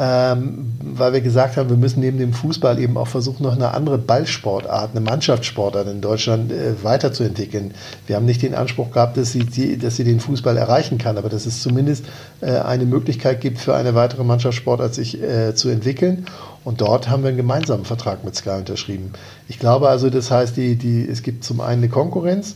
ähm, 0.00 0.74
weil 0.80 1.12
wir 1.12 1.20
gesagt 1.20 1.56
haben, 1.56 1.70
wir 1.70 1.76
müssen 1.76 1.98
neben 1.98 2.18
dem 2.18 2.32
Fußball 2.32 2.78
eben 2.78 2.96
auch 2.96 3.08
versuchen, 3.08 3.42
noch 3.42 3.56
eine 3.56 3.74
andere 3.74 3.98
Ballsportart, 3.98 4.92
eine 4.92 5.00
Mannschaftssportart 5.00 5.88
in 5.88 6.00
Deutschland 6.00 6.52
äh, 6.52 6.84
weiterzuentwickeln. 6.84 7.74
Wir 8.06 8.14
haben 8.14 8.24
nicht 8.24 8.42
den 8.42 8.54
Anspruch 8.54 8.92
gehabt, 8.92 9.16
dass 9.16 9.32
sie, 9.32 9.40
die, 9.40 9.76
dass 9.76 9.96
sie 9.96 10.04
den 10.04 10.20
Fußball 10.20 10.56
erreichen 10.56 10.98
kann, 10.98 11.18
aber 11.18 11.28
dass 11.28 11.46
es 11.46 11.62
zumindest 11.62 12.04
äh, 12.40 12.52
eine 12.52 12.84
Möglichkeit 12.84 13.40
gibt, 13.40 13.58
für 13.58 13.74
eine 13.74 13.96
weitere 13.96 14.22
Mannschaftssportart 14.22 14.94
sich 14.94 15.20
äh, 15.20 15.56
zu 15.56 15.68
entwickeln. 15.68 16.26
Und 16.62 16.80
dort 16.80 17.08
haben 17.08 17.24
wir 17.24 17.28
einen 17.28 17.36
gemeinsamen 17.36 17.84
Vertrag 17.84 18.24
mit 18.24 18.36
Sky 18.36 18.50
unterschrieben. 18.50 19.12
Ich 19.48 19.58
glaube 19.58 19.88
also, 19.88 20.10
das 20.10 20.30
heißt, 20.30 20.56
die, 20.56 20.76
die, 20.76 21.08
es 21.08 21.24
gibt 21.24 21.42
zum 21.42 21.60
einen 21.60 21.82
eine 21.82 21.88
Konkurrenz, 21.88 22.54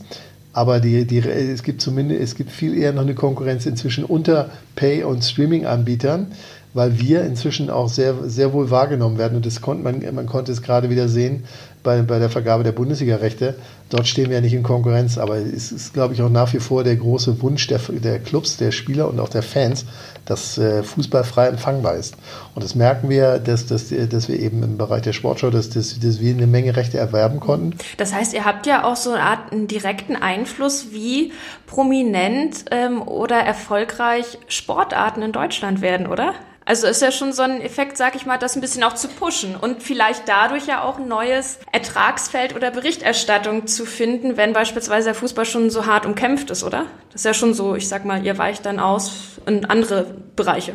aber 0.53 0.79
die, 0.79 1.05
die, 1.05 1.17
es 1.17 1.63
gibt 1.63 1.81
zumindest, 1.81 2.21
es 2.21 2.35
gibt 2.35 2.51
viel 2.51 2.77
eher 2.77 2.93
noch 2.93 3.01
eine 3.01 3.15
Konkurrenz 3.15 3.65
inzwischen 3.65 4.05
unter 4.05 4.51
Pay- 4.75 5.03
und 5.03 5.23
Streaming-Anbietern, 5.25 6.27
weil 6.73 6.99
wir 6.99 7.23
inzwischen 7.23 7.69
auch 7.69 7.89
sehr, 7.89 8.15
sehr 8.25 8.53
wohl 8.53 8.71
wahrgenommen 8.71 9.17
werden. 9.17 9.35
Und 9.35 9.45
das 9.45 9.61
konnte 9.61 9.83
man, 9.83 10.15
man 10.15 10.25
konnte 10.25 10.51
es 10.51 10.61
gerade 10.61 10.89
wieder 10.89 11.07
sehen 11.07 11.43
bei, 11.83 12.01
bei 12.01 12.17
der 12.17 12.29
Vergabe 12.29 12.63
der 12.63 12.71
Bundesliga-Rechte. 12.71 13.55
Dort 13.89 14.07
stehen 14.07 14.29
wir 14.29 14.37
ja 14.37 14.41
nicht 14.41 14.53
in 14.53 14.63
Konkurrenz, 14.63 15.17
aber 15.17 15.37
es 15.37 15.71
ist, 15.71 15.93
glaube 15.93 16.13
ich, 16.13 16.21
auch 16.21 16.29
nach 16.29 16.51
wie 16.53 16.59
vor 16.59 16.83
der 16.83 16.95
große 16.95 17.41
Wunsch 17.41 17.67
der, 17.67 17.79
der 17.79 18.19
Clubs, 18.19 18.57
der 18.57 18.71
Spieler 18.71 19.07
und 19.07 19.19
auch 19.19 19.29
der 19.29 19.43
Fans, 19.43 19.85
dass 20.25 20.57
äh, 20.57 20.81
Fußball 20.81 21.23
frei 21.23 21.47
empfangbar 21.47 21.95
ist. 21.95 22.15
Und 22.55 22.63
das 22.63 22.73
merken 22.73 23.09
wir, 23.09 23.37
dass, 23.37 23.67
dass, 23.67 23.89
dass 23.89 24.29
wir 24.29 24.39
eben 24.39 24.63
im 24.63 24.77
Bereich 24.77 25.03
der 25.03 25.13
Sportschau, 25.13 25.51
dass, 25.51 25.69
dass, 25.69 25.99
dass 25.99 26.19
wir 26.19 26.33
eine 26.33 26.47
Menge 26.47 26.75
Rechte 26.75 26.97
erwerben 26.97 27.39
konnten. 27.39 27.75
Das 27.97 28.13
heißt, 28.13 28.33
ihr 28.33 28.45
habt 28.45 28.65
ja 28.65 28.85
auch 28.85 28.95
so 28.95 29.11
eine 29.11 29.21
Art 29.21 29.51
einen 29.51 29.67
direkten 29.67 30.15
Einfluss, 30.15 30.87
wie 30.91 31.33
prominent 31.67 32.65
ähm, 32.71 33.01
oder 33.01 33.37
erfolgreich 33.37 34.39
Sportarten 34.47 35.21
in 35.21 35.33
Deutschland 35.33 35.81
werden, 35.81 36.07
oder? 36.07 36.33
Also 36.65 36.87
ist 36.87 37.01
ja 37.01 37.11
schon 37.11 37.33
so 37.33 37.41
ein 37.41 37.61
Effekt, 37.61 37.97
sag 37.97 38.15
ich 38.15 38.25
mal, 38.25 38.37
das 38.37 38.55
ein 38.55 38.61
bisschen 38.61 38.83
auch 38.83 38.93
zu 38.93 39.07
pushen 39.07 39.55
und 39.55 39.83
vielleicht 39.83 40.27
dadurch 40.27 40.67
ja 40.67 40.83
auch 40.83 40.97
ein 40.97 41.07
neues 41.07 41.59
Ertragsfeld 41.71 42.55
oder 42.55 42.71
Berichterstattung 42.71 43.67
zu 43.67 43.85
finden, 43.85 44.37
wenn 44.37 44.53
beispielsweise 44.53 45.05
der 45.07 45.15
Fußball 45.15 45.45
schon 45.45 45.69
so 45.69 45.85
hart 45.85 46.05
umkämpft 46.05 46.49
ist, 46.51 46.63
oder? 46.63 46.85
Das 47.11 47.21
ist 47.21 47.25
ja 47.25 47.33
schon 47.33 47.53
so, 47.53 47.75
ich 47.75 47.87
sag 47.87 48.05
mal, 48.05 48.25
ihr 48.25 48.37
weicht 48.37 48.65
dann 48.65 48.79
aus 48.79 49.11
in 49.45 49.65
andere 49.65 50.05
Bereiche. 50.35 50.73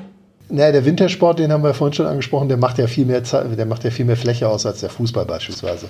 Naja, 0.50 0.72
der 0.72 0.84
Wintersport, 0.86 1.38
den 1.38 1.52
haben 1.52 1.62
wir 1.62 1.74
vorhin 1.74 1.92
schon 1.92 2.06
angesprochen, 2.06 2.48
der 2.48 2.56
macht 2.56 2.78
ja 2.78 2.86
viel 2.86 3.04
mehr, 3.04 3.20
der 3.20 3.66
macht 3.66 3.84
ja 3.84 3.90
viel 3.90 4.06
mehr 4.06 4.16
Fläche 4.16 4.48
aus 4.48 4.64
als 4.64 4.80
der 4.80 4.88
Fußball 4.88 5.26
beispielsweise. 5.26 5.88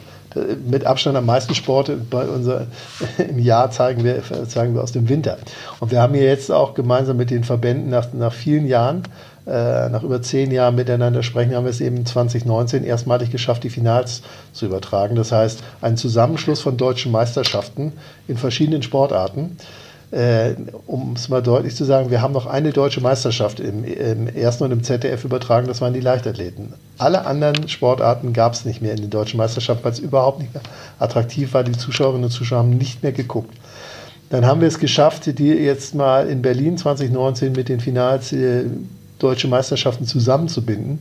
Mit 0.68 0.84
Abstand 0.84 1.16
am 1.16 1.26
meisten 1.26 1.54
Sport 1.54 1.92
bei 2.10 2.24
unser, 2.24 2.66
im 3.18 3.38
Jahr 3.38 3.70
zeigen 3.70 4.02
wir, 4.02 4.20
zeigen 4.48 4.74
wir 4.74 4.82
aus 4.82 4.90
dem 4.90 5.08
Winter. 5.08 5.38
Und 5.78 5.92
wir 5.92 6.02
haben 6.02 6.14
hier 6.14 6.24
jetzt 6.24 6.50
auch 6.50 6.74
gemeinsam 6.74 7.16
mit 7.16 7.30
den 7.30 7.44
Verbänden 7.44 7.88
nach, 7.90 8.12
nach 8.12 8.32
vielen 8.32 8.66
Jahren 8.66 9.04
äh, 9.48 9.88
nach 9.88 10.02
über 10.02 10.20
zehn 10.20 10.50
Jahren 10.50 10.74
miteinander 10.74 11.22
sprechen, 11.22 11.54
haben 11.54 11.64
wir 11.64 11.70
es 11.70 11.80
eben 11.80 12.04
2019 12.04 12.84
erstmalig 12.84 13.30
geschafft, 13.30 13.64
die 13.64 13.70
Finals 13.70 14.22
zu 14.52 14.66
übertragen. 14.66 15.16
Das 15.16 15.32
heißt, 15.32 15.62
ein 15.80 15.96
Zusammenschluss 15.96 16.60
von 16.60 16.76
deutschen 16.76 17.12
Meisterschaften 17.12 17.92
in 18.26 18.36
verschiedenen 18.36 18.82
Sportarten. 18.82 19.56
Äh, 20.10 20.54
um 20.86 21.12
es 21.14 21.28
mal 21.28 21.42
deutlich 21.42 21.76
zu 21.76 21.84
sagen, 21.84 22.10
wir 22.10 22.22
haben 22.22 22.32
noch 22.32 22.46
eine 22.46 22.72
deutsche 22.72 23.02
Meisterschaft 23.02 23.60
im, 23.60 23.84
im 23.84 24.26
ersten 24.28 24.64
und 24.64 24.72
im 24.72 24.82
ZDF 24.82 25.24
übertragen, 25.24 25.66
das 25.66 25.82
waren 25.82 25.92
die 25.92 26.00
Leichtathleten. 26.00 26.72
Alle 26.96 27.26
anderen 27.26 27.68
Sportarten 27.68 28.32
gab 28.32 28.54
es 28.54 28.64
nicht 28.64 28.80
mehr 28.80 28.92
in 28.92 29.02
den 29.02 29.10
deutschen 29.10 29.36
Meisterschaften, 29.36 29.84
weil 29.84 29.92
es 29.92 29.98
überhaupt 29.98 30.40
nicht 30.40 30.54
mehr 30.54 30.62
attraktiv 30.98 31.52
war. 31.52 31.62
Die 31.62 31.72
Zuschauerinnen 31.72 32.24
und 32.24 32.30
Zuschauer 32.30 32.60
haben 32.60 32.78
nicht 32.78 33.02
mehr 33.02 33.12
geguckt. 33.12 33.54
dann 34.30 34.46
haben 34.46 34.62
wir 34.62 34.68
es 34.68 34.78
geschafft, 34.78 35.38
die 35.38 35.48
jetzt 35.48 35.94
mal 35.94 36.26
in 36.26 36.40
Berlin 36.40 36.78
2019 36.78 37.52
mit 37.52 37.68
den 37.68 37.80
Finals 37.80 38.32
äh, 38.32 38.64
deutsche 39.18 39.48
Meisterschaften 39.48 40.06
zusammenzubinden. 40.06 41.00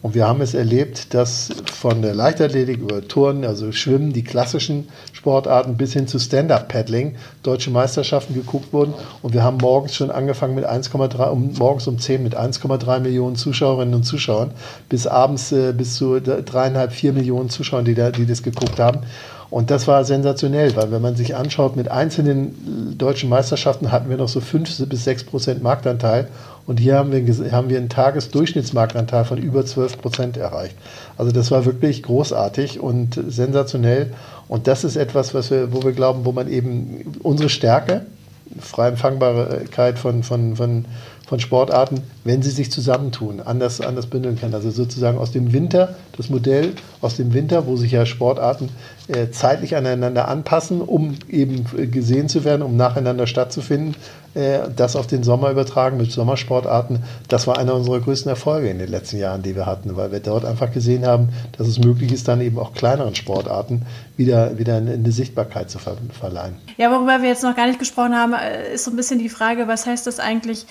Und 0.00 0.14
wir 0.14 0.28
haben 0.28 0.40
es 0.42 0.54
erlebt, 0.54 1.12
dass 1.12 1.50
von 1.72 2.02
der 2.02 2.14
Leichtathletik 2.14 2.78
über 2.78 3.06
Turnen, 3.06 3.44
also 3.44 3.72
Schwimmen, 3.72 4.12
die 4.12 4.22
klassischen 4.22 4.88
Sportarten 5.12 5.76
bis 5.76 5.92
hin 5.92 6.06
zu 6.06 6.20
Stand-Up-Paddling 6.20 7.16
deutsche 7.42 7.72
Meisterschaften 7.72 8.32
geguckt 8.32 8.72
wurden. 8.72 8.94
Und 9.22 9.34
wir 9.34 9.42
haben 9.42 9.56
morgens 9.56 9.96
schon 9.96 10.12
angefangen 10.12 10.54
mit 10.54 10.68
1,3, 10.68 11.30
um, 11.30 11.52
morgens 11.58 11.88
um 11.88 11.98
10 11.98 12.22
mit 12.22 12.38
1,3 12.38 13.00
Millionen 13.00 13.34
Zuschauerinnen 13.34 13.94
und 13.94 14.04
Zuschauern, 14.04 14.52
bis 14.88 15.08
abends 15.08 15.50
äh, 15.50 15.72
bis 15.72 15.96
zu 15.96 16.20
dreieinhalb, 16.20 16.92
vier 16.92 17.12
Millionen 17.12 17.50
Zuschauern, 17.50 17.84
die, 17.84 17.94
da, 17.94 18.12
die 18.12 18.26
das 18.26 18.44
geguckt 18.44 18.78
haben. 18.78 19.00
Und 19.50 19.70
das 19.70 19.88
war 19.88 20.04
sensationell, 20.04 20.76
weil 20.76 20.92
wenn 20.92 21.00
man 21.00 21.16
sich 21.16 21.34
anschaut, 21.34 21.74
mit 21.74 21.90
einzelnen 21.90 22.96
deutschen 22.98 23.30
Meisterschaften 23.30 23.90
hatten 23.90 24.10
wir 24.10 24.18
noch 24.18 24.28
so 24.28 24.40
5 24.40 24.86
bis 24.88 25.04
6 25.04 25.24
Prozent 25.24 25.62
Marktanteil. 25.62 26.28
Und 26.68 26.80
hier 26.80 26.96
haben 26.96 27.12
wir, 27.12 27.50
haben 27.50 27.70
wir 27.70 27.78
einen 27.78 27.88
Tagesdurchschnittsmarktanteil 27.88 29.24
von 29.24 29.38
über 29.38 29.64
12 29.64 30.02
Prozent 30.02 30.36
erreicht. 30.36 30.76
Also 31.16 31.32
das 31.32 31.50
war 31.50 31.64
wirklich 31.64 32.02
großartig 32.02 32.78
und 32.78 33.18
sensationell. 33.26 34.12
Und 34.48 34.66
das 34.66 34.84
ist 34.84 34.96
etwas, 34.96 35.32
was 35.32 35.50
wir, 35.50 35.72
wo 35.72 35.82
wir 35.82 35.92
glauben, 35.92 36.26
wo 36.26 36.32
man 36.32 36.46
eben 36.46 37.16
unsere 37.22 37.48
Stärke, 37.48 38.02
freie 38.60 38.90
Empfangbarkeit 38.90 39.98
von, 39.98 40.22
von, 40.22 40.56
von, 40.56 40.84
von 41.28 41.40
Sportarten, 41.40 42.00
wenn 42.24 42.40
sie 42.42 42.50
sich 42.50 42.72
zusammentun, 42.72 43.40
anders, 43.40 43.82
anders 43.82 44.06
bündeln 44.06 44.40
kann. 44.40 44.54
Also 44.54 44.70
sozusagen 44.70 45.18
aus 45.18 45.30
dem 45.30 45.52
Winter, 45.52 45.94
das 46.16 46.30
Modell 46.30 46.72
aus 47.02 47.16
dem 47.16 47.34
Winter, 47.34 47.66
wo 47.66 47.76
sich 47.76 47.92
ja 47.92 48.06
Sportarten 48.06 48.70
äh, 49.08 49.30
zeitlich 49.30 49.76
aneinander 49.76 50.26
anpassen, 50.28 50.80
um 50.80 51.16
eben 51.28 51.66
gesehen 51.90 52.30
zu 52.30 52.44
werden, 52.44 52.62
um 52.62 52.76
nacheinander 52.76 53.26
stattzufinden, 53.26 53.94
äh, 54.32 54.60
das 54.74 54.96
auf 54.96 55.06
den 55.06 55.22
Sommer 55.22 55.50
übertragen 55.50 55.98
mit 55.98 56.10
Sommersportarten. 56.10 57.02
Das 57.28 57.46
war 57.46 57.58
einer 57.58 57.74
unserer 57.74 58.00
größten 58.00 58.30
Erfolge 58.30 58.70
in 58.70 58.78
den 58.78 58.88
letzten 58.88 59.18
Jahren, 59.18 59.42
die 59.42 59.54
wir 59.54 59.66
hatten, 59.66 59.96
weil 59.96 60.10
wir 60.10 60.20
dort 60.20 60.46
einfach 60.46 60.72
gesehen 60.72 61.06
haben, 61.06 61.28
dass 61.58 61.68
es 61.68 61.78
möglich 61.78 62.10
ist, 62.10 62.26
dann 62.26 62.40
eben 62.40 62.58
auch 62.58 62.72
kleineren 62.72 63.14
Sportarten 63.14 63.82
wieder, 64.16 64.56
wieder 64.58 64.76
eine, 64.76 65.12
Sichtbarkeit 65.12 65.70
zu 65.70 65.78
ver 65.78 65.96
verleihen. 66.18 66.56
Ja, 66.76 66.90
worüber 66.90 67.20
wir 67.20 67.28
jetzt 67.28 67.42
noch 67.42 67.56
gar 67.56 67.66
nicht 67.66 67.78
gesprochen 67.78 68.14
haben, 68.14 68.32
äh, 68.32 68.74
ist 68.74 68.84
so 68.84 68.90
ein 68.90 68.96
bisschen 68.96 69.18
die 69.18 69.28
Frage, 69.28 69.68
was 69.68 69.84
heißt 69.84 70.06
das 70.06 70.20
eigentlich? 70.20 70.66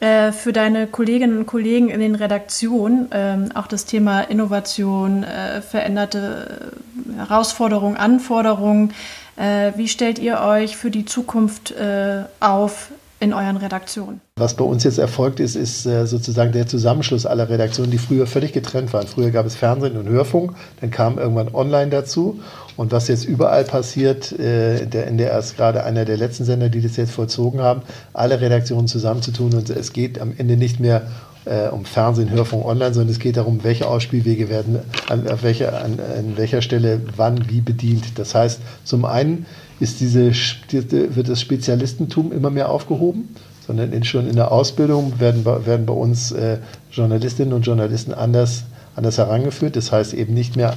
Äh, 0.00 0.32
für 0.32 0.52
deine 0.52 0.86
Kolleginnen 0.86 1.38
und 1.38 1.46
Kollegen 1.46 1.88
in 1.88 2.00
den 2.00 2.14
Redaktionen 2.16 3.08
ähm, 3.12 3.48
auch 3.54 3.66
das 3.66 3.86
Thema 3.86 4.20
Innovation, 4.20 5.24
äh, 5.24 5.62
veränderte 5.62 6.70
äh, 7.14 7.18
Herausforderungen, 7.18 7.96
Anforderungen. 7.96 8.92
Äh, 9.36 9.72
wie 9.76 9.88
stellt 9.88 10.18
ihr 10.18 10.40
euch 10.40 10.76
für 10.76 10.90
die 10.90 11.06
Zukunft 11.06 11.70
äh, 11.70 12.24
auf 12.40 12.90
in 13.20 13.32
euren 13.32 13.56
Redaktionen? 13.56 14.20
Was 14.36 14.54
bei 14.54 14.64
uns 14.64 14.84
jetzt 14.84 14.98
erfolgt 14.98 15.40
ist, 15.40 15.56
ist 15.56 15.86
äh, 15.86 16.06
sozusagen 16.06 16.52
der 16.52 16.66
Zusammenschluss 16.66 17.24
aller 17.24 17.48
Redaktionen, 17.48 17.90
die 17.90 17.96
früher 17.96 18.26
völlig 18.26 18.52
getrennt 18.52 18.92
waren. 18.92 19.06
Früher 19.06 19.30
gab 19.30 19.46
es 19.46 19.56
Fernsehen 19.56 19.96
und 19.96 20.08
Hörfunk, 20.10 20.52
dann 20.82 20.90
kam 20.90 21.16
irgendwann 21.18 21.54
Online 21.54 21.90
dazu. 21.90 22.40
Und 22.76 22.92
was 22.92 23.08
jetzt 23.08 23.24
überall 23.24 23.64
passiert, 23.64 24.32
äh, 24.38 24.86
der 24.86 25.06
NDR 25.06 25.38
ist 25.38 25.56
gerade 25.56 25.84
einer 25.84 26.04
der 26.04 26.16
letzten 26.16 26.44
Sender, 26.44 26.68
die 26.68 26.80
das 26.80 26.96
jetzt 26.96 27.12
vollzogen 27.12 27.60
haben, 27.60 27.82
alle 28.12 28.40
Redaktionen 28.40 28.86
zusammenzutun. 28.86 29.54
Und 29.54 29.70
es 29.70 29.92
geht 29.92 30.20
am 30.20 30.34
Ende 30.36 30.56
nicht 30.56 30.78
mehr 30.78 31.02
äh, 31.46 31.68
um 31.68 31.84
Fernsehen, 31.84 32.30
Hörfunk, 32.30 32.64
Online, 32.64 32.92
sondern 32.92 33.12
es 33.12 33.18
geht 33.18 33.36
darum, 33.36 33.64
welche 33.64 33.86
Ausspielwege 33.86 34.48
werden 34.48 34.80
an, 35.08 35.26
auf 35.28 35.42
welcher, 35.42 35.82
an, 35.82 35.98
an 36.00 36.36
welcher 36.36 36.60
Stelle 36.60 37.00
wann 37.16 37.48
wie 37.48 37.60
bedient. 37.60 38.18
Das 38.18 38.34
heißt, 38.34 38.60
zum 38.84 39.04
einen 39.04 39.46
ist 39.80 40.00
diese, 40.00 40.32
wird 40.70 41.28
das 41.28 41.40
Spezialistentum 41.40 42.32
immer 42.32 42.50
mehr 42.50 42.70
aufgehoben 42.70 43.28
sondern 43.66 43.92
in, 43.92 44.04
schon 44.04 44.28
in 44.28 44.36
der 44.36 44.52
Ausbildung 44.52 45.18
werden, 45.18 45.44
werden 45.44 45.86
bei 45.86 45.92
uns 45.92 46.30
äh, 46.32 46.58
Journalistinnen 46.92 47.52
und 47.52 47.66
Journalisten 47.66 48.14
anders, 48.14 48.64
anders 48.96 49.18
herangeführt. 49.18 49.76
Das 49.76 49.92
heißt 49.92 50.14
eben 50.14 50.34
nicht 50.34 50.56
mehr 50.56 50.74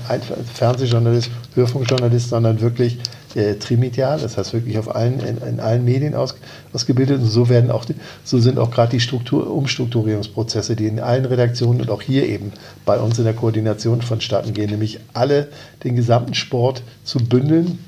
Fernsehjournalist, 0.53 1.32
Hörfunkjournalist, 1.55 2.29
sondern 2.29 2.62
wirklich 2.62 2.99
äh, 3.36 3.55
trimedial, 3.55 4.19
das 4.19 4.38
heißt 4.38 4.53
wirklich 4.53 4.77
auf 4.77 4.93
allen, 4.93 5.19
in, 5.19 5.38
in 5.38 5.60
allen 5.60 5.86
Medien 5.86 6.15
aus, 6.15 6.36
ausgebildet. 6.73 7.21
Und 7.21 7.27
so 7.27 7.47
werden 7.47 7.71
auch, 7.71 7.86
so 8.23 8.39
sind 8.39 8.60
auch 8.60 8.71
gerade 8.71 8.91
die 8.91 8.99
Struktur, 8.99 9.49
Umstrukturierungsprozesse, 9.51 10.75
die 10.75 10.88
in 10.88 10.99
allen 10.99 11.25
Redaktionen 11.25 11.82
und 11.82 11.89
auch 11.89 12.01
hier 12.01 12.27
eben 12.27 12.51
bei 12.86 12.99
uns 12.99 13.17
in 13.17 13.25
der 13.25 13.34
Koordination 13.34 14.01
vonstatten 14.01 14.53
gehen, 14.53 14.69
nämlich 14.69 14.99
alle 15.13 15.47
den 15.84 15.95
gesamten 15.95 16.34
Sport 16.34 16.84
zu 17.03 17.19
bündeln 17.19 17.79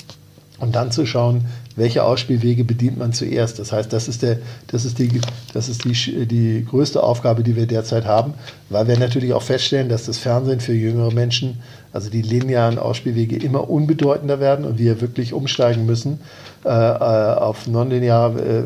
und 0.60 0.76
dann 0.76 0.92
zu 0.92 1.06
schauen, 1.06 1.46
welche 1.82 2.04
Ausspielwege 2.04 2.64
bedient 2.64 3.00
man 3.00 3.12
zuerst. 3.12 3.58
Das 3.58 3.72
heißt, 3.72 3.92
das 3.92 4.08
ist, 4.08 4.22
der, 4.22 4.38
das 4.68 4.86
ist, 4.86 5.00
die, 5.00 5.20
das 5.52 5.68
ist 5.68 5.84
die, 5.84 6.28
die 6.28 6.64
größte 6.64 7.02
Aufgabe, 7.02 7.42
die 7.42 7.56
wir 7.56 7.66
derzeit 7.66 8.06
haben, 8.06 8.36
weil 8.70 8.88
wir 8.88 9.00
natürlich 9.00 9.34
auch 9.34 9.42
feststellen, 9.42 9.90
dass 9.90 10.06
das 10.06 10.20
Fernsehen 10.20 10.60
für 10.60 10.74
jüngere 10.74 11.12
Menschen, 11.12 11.60
also 11.92 12.12
die 12.12 12.22
linearen 12.22 12.78
Ausspielwege, 12.78 13.36
immer 13.38 13.68
unbedeutender 13.68 14.40
werden 14.40 14.64
und 14.64 14.78
wir 14.78 15.02
wirklich 15.02 15.34
umsteigen 15.34 15.88
müssen 15.88 16.20
äh, 16.66 16.70
äh 16.70 17.32
auf 17.32 17.66
nonlineare 17.66 18.40
äh, 18.40 18.64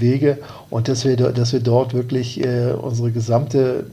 Wege 0.00 0.36
und 0.68 0.88
dass 0.88 1.06
wir, 1.06 1.16
dass 1.16 1.54
wir 1.54 1.60
dort 1.60 1.94
wirklich 1.94 2.44
äh, 2.44 2.72
unsere 2.72 3.10
gesamte 3.10 3.86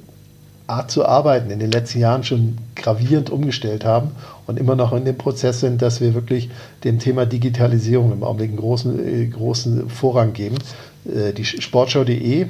Art 0.67 0.89
zu 0.89 1.05
arbeiten 1.05 1.51
in 1.51 1.59
den 1.59 1.71
letzten 1.71 1.99
Jahren 1.99 2.23
schon 2.23 2.57
gravierend 2.75 3.29
umgestellt 3.29 3.85
haben 3.85 4.11
und 4.47 4.59
immer 4.59 4.75
noch 4.75 4.93
in 4.93 5.05
dem 5.05 5.17
Prozess 5.17 5.59
sind, 5.59 5.81
dass 5.81 6.01
wir 6.01 6.13
wirklich 6.13 6.49
dem 6.83 6.99
Thema 6.99 7.25
Digitalisierung 7.25 8.11
im 8.11 8.23
Augenblick 8.23 8.49
einen 8.49 8.59
großen, 8.59 9.07
äh, 9.07 9.27
großen 9.27 9.89
Vorrang 9.89 10.33
geben. 10.33 10.57
Äh, 11.05 11.33
die 11.33 11.45
Sportschau.de 11.45 12.47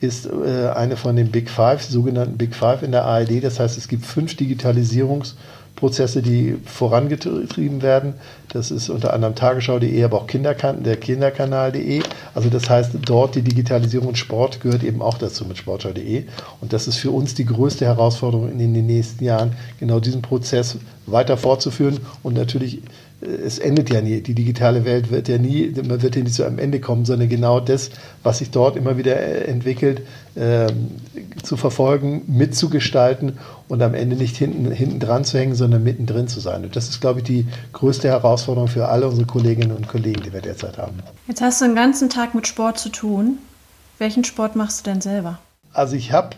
ist 0.00 0.26
äh, 0.26 0.68
eine 0.74 0.96
von 0.96 1.16
den 1.16 1.30
Big 1.30 1.48
Five, 1.48 1.82
sogenannten 1.82 2.36
Big 2.36 2.54
Five 2.54 2.82
in 2.82 2.92
der 2.92 3.04
ARD. 3.04 3.42
Das 3.42 3.58
heißt, 3.58 3.78
es 3.78 3.88
gibt 3.88 4.04
fünf 4.04 4.32
Digitalisierungs- 4.32 5.34
Prozesse, 5.76 6.22
die 6.22 6.56
vorangetrieben 6.64 7.82
werden. 7.82 8.14
Das 8.48 8.70
ist 8.70 8.88
unter 8.88 9.12
anderem 9.12 9.34
Tagesschau.de, 9.34 10.04
aber 10.04 10.18
auch 10.18 10.26
Kinderkan 10.26 10.82
der 10.84 10.96
Kinderkanal.de. 10.96 12.02
Also 12.34 12.48
das 12.48 12.70
heißt, 12.70 12.92
dort 13.04 13.34
die 13.34 13.42
Digitalisierung 13.42 14.08
und 14.08 14.18
Sport 14.18 14.60
gehört 14.60 14.84
eben 14.84 15.02
auch 15.02 15.18
dazu 15.18 15.44
mit 15.44 15.58
Sportschau.de. 15.58 16.24
Und 16.60 16.72
das 16.72 16.86
ist 16.86 16.98
für 16.98 17.10
uns 17.10 17.34
die 17.34 17.44
größte 17.44 17.84
Herausforderung 17.84 18.50
in 18.50 18.58
den 18.58 18.86
nächsten 18.86 19.24
Jahren, 19.24 19.56
genau 19.80 19.98
diesen 19.98 20.22
Prozess 20.22 20.76
weiter 21.06 21.36
fortzuführen 21.36 21.98
und 22.22 22.34
natürlich 22.34 22.80
es 23.20 23.58
endet 23.58 23.90
ja 23.90 24.00
nie. 24.00 24.20
Die 24.20 24.34
digitale 24.34 24.84
Welt 24.84 25.10
wird 25.10 25.28
ja 25.28 25.38
nie, 25.38 25.72
man 25.86 26.02
wird 26.02 26.16
ja 26.16 26.22
nicht 26.22 26.34
zu 26.34 26.44
einem 26.44 26.58
Ende 26.58 26.80
kommen, 26.80 27.04
sondern 27.04 27.28
genau 27.28 27.60
das, 27.60 27.90
was 28.22 28.38
sich 28.38 28.50
dort 28.50 28.76
immer 28.76 28.96
wieder 28.96 29.16
äh, 29.16 29.44
entwickelt, 29.44 30.02
äh, 30.34 30.66
zu 31.42 31.56
verfolgen, 31.56 32.22
mitzugestalten 32.26 33.38
und 33.68 33.82
am 33.82 33.94
Ende 33.94 34.16
nicht 34.16 34.36
hinten, 34.36 34.70
hinten 34.70 35.00
dran 35.00 35.24
zu 35.24 35.38
hängen, 35.38 35.54
sondern 35.54 35.82
mittendrin 35.82 36.28
zu 36.28 36.40
sein. 36.40 36.64
Und 36.64 36.76
das 36.76 36.88
ist, 36.88 37.00
glaube 37.00 37.20
ich, 37.20 37.24
die 37.24 37.46
größte 37.72 38.08
Herausforderung 38.08 38.68
für 38.68 38.88
alle 38.88 39.06
unsere 39.06 39.26
Kolleginnen 39.26 39.76
und 39.76 39.88
Kollegen, 39.88 40.22
die 40.22 40.32
wir 40.32 40.40
derzeit 40.40 40.78
haben. 40.78 40.98
Jetzt 41.28 41.40
hast 41.40 41.60
du 41.60 41.66
den 41.66 41.74
ganzen 41.74 42.10
Tag 42.10 42.34
mit 42.34 42.46
Sport 42.46 42.78
zu 42.78 42.90
tun. 42.90 43.38
Welchen 43.98 44.24
Sport 44.24 44.56
machst 44.56 44.86
du 44.86 44.90
denn 44.90 45.00
selber? 45.00 45.38
Also 45.72 45.96
ich 45.96 46.12
habe 46.12 46.30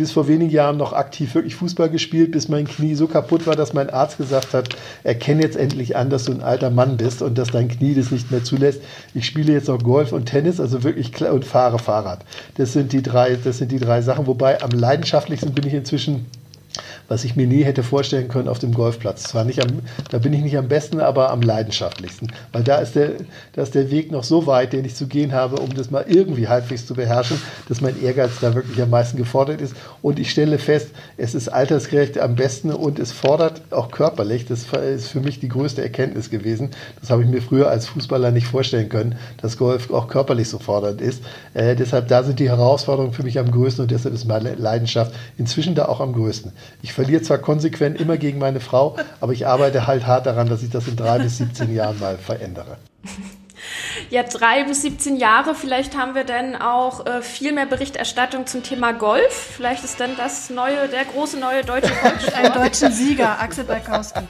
bis 0.00 0.12
vor 0.12 0.28
wenigen 0.28 0.50
Jahren 0.50 0.78
noch 0.78 0.94
aktiv 0.94 1.34
wirklich 1.34 1.56
Fußball 1.56 1.90
gespielt, 1.90 2.32
bis 2.32 2.48
mein 2.48 2.66
Knie 2.66 2.94
so 2.94 3.06
kaputt 3.06 3.46
war, 3.46 3.54
dass 3.54 3.74
mein 3.74 3.90
Arzt 3.90 4.16
gesagt 4.16 4.54
hat, 4.54 4.70
erkenne 5.04 5.42
jetzt 5.42 5.58
endlich 5.58 5.94
an, 5.94 6.08
dass 6.08 6.24
du 6.24 6.32
ein 6.32 6.40
alter 6.40 6.70
Mann 6.70 6.96
bist 6.96 7.20
und 7.20 7.36
dass 7.36 7.50
dein 7.50 7.68
Knie 7.68 7.92
das 7.92 8.10
nicht 8.10 8.30
mehr 8.30 8.42
zulässt. 8.42 8.80
Ich 9.12 9.26
spiele 9.26 9.52
jetzt 9.52 9.68
noch 9.68 9.82
Golf 9.82 10.12
und 10.12 10.24
Tennis, 10.24 10.58
also 10.58 10.84
wirklich 10.84 11.20
und 11.20 11.44
fahre 11.44 11.78
Fahrrad. 11.78 12.24
Das 12.56 12.72
sind 12.72 12.94
die 12.94 13.02
drei, 13.02 13.36
das 13.36 13.58
sind 13.58 13.72
die 13.72 13.78
drei 13.78 14.00
Sachen. 14.00 14.26
Wobei 14.26 14.62
am 14.62 14.70
leidenschaftlichsten 14.70 15.52
bin 15.52 15.66
ich 15.66 15.74
inzwischen 15.74 16.24
was 17.08 17.24
ich 17.24 17.36
mir 17.36 17.46
nie 17.46 17.64
hätte 17.64 17.82
vorstellen 17.82 18.28
können 18.28 18.48
auf 18.48 18.58
dem 18.58 18.72
Golfplatz. 18.72 19.24
Zwar 19.24 19.44
nicht 19.44 19.60
am, 19.60 19.80
da 20.10 20.18
bin 20.18 20.32
ich 20.32 20.42
nicht 20.42 20.56
am 20.56 20.68
besten, 20.68 21.00
aber 21.00 21.30
am 21.30 21.42
leidenschaftlichsten. 21.42 22.32
Weil 22.52 22.62
da 22.62 22.76
ist, 22.76 22.94
der, 22.94 23.12
da 23.52 23.62
ist 23.62 23.74
der 23.74 23.90
Weg 23.90 24.12
noch 24.12 24.24
so 24.24 24.46
weit, 24.46 24.72
den 24.72 24.84
ich 24.84 24.94
zu 24.94 25.06
gehen 25.06 25.32
habe, 25.32 25.56
um 25.56 25.74
das 25.74 25.90
mal 25.90 26.04
irgendwie 26.08 26.48
halbwegs 26.48 26.86
zu 26.86 26.94
beherrschen, 26.94 27.40
dass 27.68 27.80
mein 27.80 28.00
Ehrgeiz 28.00 28.32
da 28.40 28.54
wirklich 28.54 28.80
am 28.80 28.90
meisten 28.90 29.16
gefordert 29.16 29.60
ist. 29.60 29.74
Und 30.02 30.18
ich 30.18 30.30
stelle 30.30 30.58
fest, 30.58 30.90
es 31.16 31.34
ist 31.34 31.48
altersgerecht 31.48 32.18
am 32.18 32.36
besten 32.36 32.70
und 32.70 32.98
es 32.98 33.12
fordert 33.12 33.60
auch 33.72 33.90
körperlich. 33.90 34.46
Das 34.46 34.66
ist 34.72 35.08
für 35.08 35.20
mich 35.20 35.40
die 35.40 35.48
größte 35.48 35.82
Erkenntnis 35.82 36.30
gewesen. 36.30 36.70
Das 37.00 37.10
habe 37.10 37.22
ich 37.22 37.28
mir 37.28 37.42
früher 37.42 37.68
als 37.68 37.86
Fußballer 37.86 38.30
nicht 38.30 38.46
vorstellen 38.46 38.88
können, 38.88 39.16
dass 39.42 39.58
Golf 39.58 39.90
auch 39.90 40.08
körperlich 40.08 40.48
so 40.48 40.58
fordernd 40.58 41.00
ist. 41.00 41.22
Äh, 41.54 41.74
deshalb, 41.74 42.08
da 42.08 42.22
sind 42.22 42.38
die 42.38 42.48
Herausforderungen 42.48 43.12
für 43.12 43.22
mich 43.22 43.38
am 43.38 43.50
größten 43.50 43.82
und 43.82 43.90
deshalb 43.90 44.14
ist 44.14 44.26
meine 44.26 44.54
Leidenschaft 44.54 45.12
inzwischen 45.36 45.74
da 45.74 45.86
auch 45.86 46.00
am 46.00 46.12
größten. 46.12 46.52
Ich 46.82 46.92
verliere 46.92 47.22
zwar 47.22 47.38
konsequent 47.38 48.00
immer 48.00 48.16
gegen 48.16 48.38
meine 48.38 48.60
Frau, 48.60 48.96
aber 49.20 49.32
ich 49.32 49.46
arbeite 49.46 49.86
halt 49.86 50.06
hart 50.06 50.26
daran, 50.26 50.48
dass 50.48 50.62
ich 50.62 50.70
das 50.70 50.88
in 50.88 50.96
drei 50.96 51.18
bis 51.18 51.38
17 51.38 51.74
Jahren 51.74 51.98
mal 51.98 52.16
verändere. 52.18 52.76
Ja, 54.08 54.22
drei 54.22 54.64
bis 54.64 54.82
17 54.82 55.16
Jahre. 55.16 55.54
Vielleicht 55.54 55.96
haben 55.96 56.14
wir 56.14 56.24
dann 56.24 56.56
auch 56.56 57.06
äh, 57.06 57.22
viel 57.22 57.52
mehr 57.52 57.66
Berichterstattung 57.66 58.46
zum 58.46 58.62
Thema 58.62 58.92
Golf. 58.92 59.52
Vielleicht 59.56 59.84
ist 59.84 60.00
dann 60.00 60.16
das 60.16 60.50
neue, 60.50 60.88
der 60.88 61.04
große 61.04 61.38
neue 61.38 61.62
deutsche 61.62 61.88
Volkssport. 61.94 62.34
Ein 62.34 62.52
deutschen 62.52 62.92
Sieger, 62.92 63.40
Axel 63.40 63.64
Balkowski. 63.64 64.20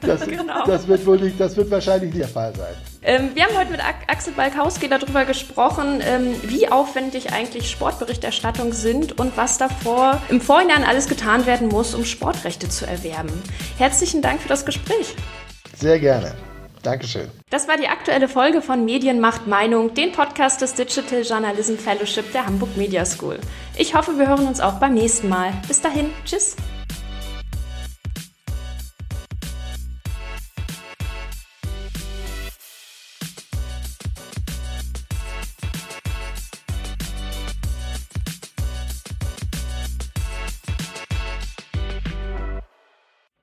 Das, 0.00 0.20
genau. 0.26 0.64
das, 0.66 0.86
wird, 0.88 1.06
wohl 1.06 1.18
nicht, 1.18 1.38
das 1.38 1.56
wird 1.56 1.70
wahrscheinlich 1.70 2.14
nicht 2.14 2.22
der 2.22 2.28
Fall 2.28 2.54
sein. 2.56 2.74
Ähm, 3.02 3.30
wir 3.34 3.44
haben 3.44 3.56
heute 3.56 3.70
mit 3.70 3.80
Axel 4.06 4.32
Balkowski 4.32 4.88
darüber 4.88 5.24
gesprochen, 5.24 6.00
ähm, 6.02 6.34
wie 6.44 6.68
aufwendig 6.68 7.32
eigentlich 7.32 7.70
Sportberichterstattung 7.70 8.72
sind 8.72 9.18
und 9.18 9.36
was 9.36 9.58
davor 9.58 10.20
im 10.28 10.40
Vorhinein 10.40 10.84
alles 10.84 11.08
getan 11.08 11.46
werden 11.46 11.68
muss, 11.68 11.94
um 11.94 12.04
Sportrechte 12.04 12.68
zu 12.68 12.86
erwerben. 12.86 13.32
Herzlichen 13.78 14.22
Dank 14.22 14.40
für 14.40 14.48
das 14.48 14.64
Gespräch. 14.64 15.16
Sehr 15.76 15.98
gerne. 15.98 16.32
Dankeschön. 16.82 17.28
Das 17.50 17.68
war 17.68 17.76
die 17.76 17.88
aktuelle 17.88 18.28
Folge 18.28 18.60
von 18.60 18.84
Medienmacht 18.84 19.46
Meinung, 19.46 19.94
den 19.94 20.12
Podcast 20.12 20.60
des 20.62 20.74
Digital 20.74 21.22
Journalism 21.22 21.76
Fellowship 21.76 22.32
der 22.32 22.46
Hamburg 22.46 22.76
Media 22.76 23.04
School. 23.04 23.38
Ich 23.76 23.94
hoffe, 23.94 24.18
wir 24.18 24.28
hören 24.28 24.46
uns 24.46 24.60
auch 24.60 24.74
beim 24.74 24.94
nächsten 24.94 25.28
Mal. 25.28 25.52
Bis 25.68 25.80
dahin, 25.80 26.10
tschüss. 26.24 26.56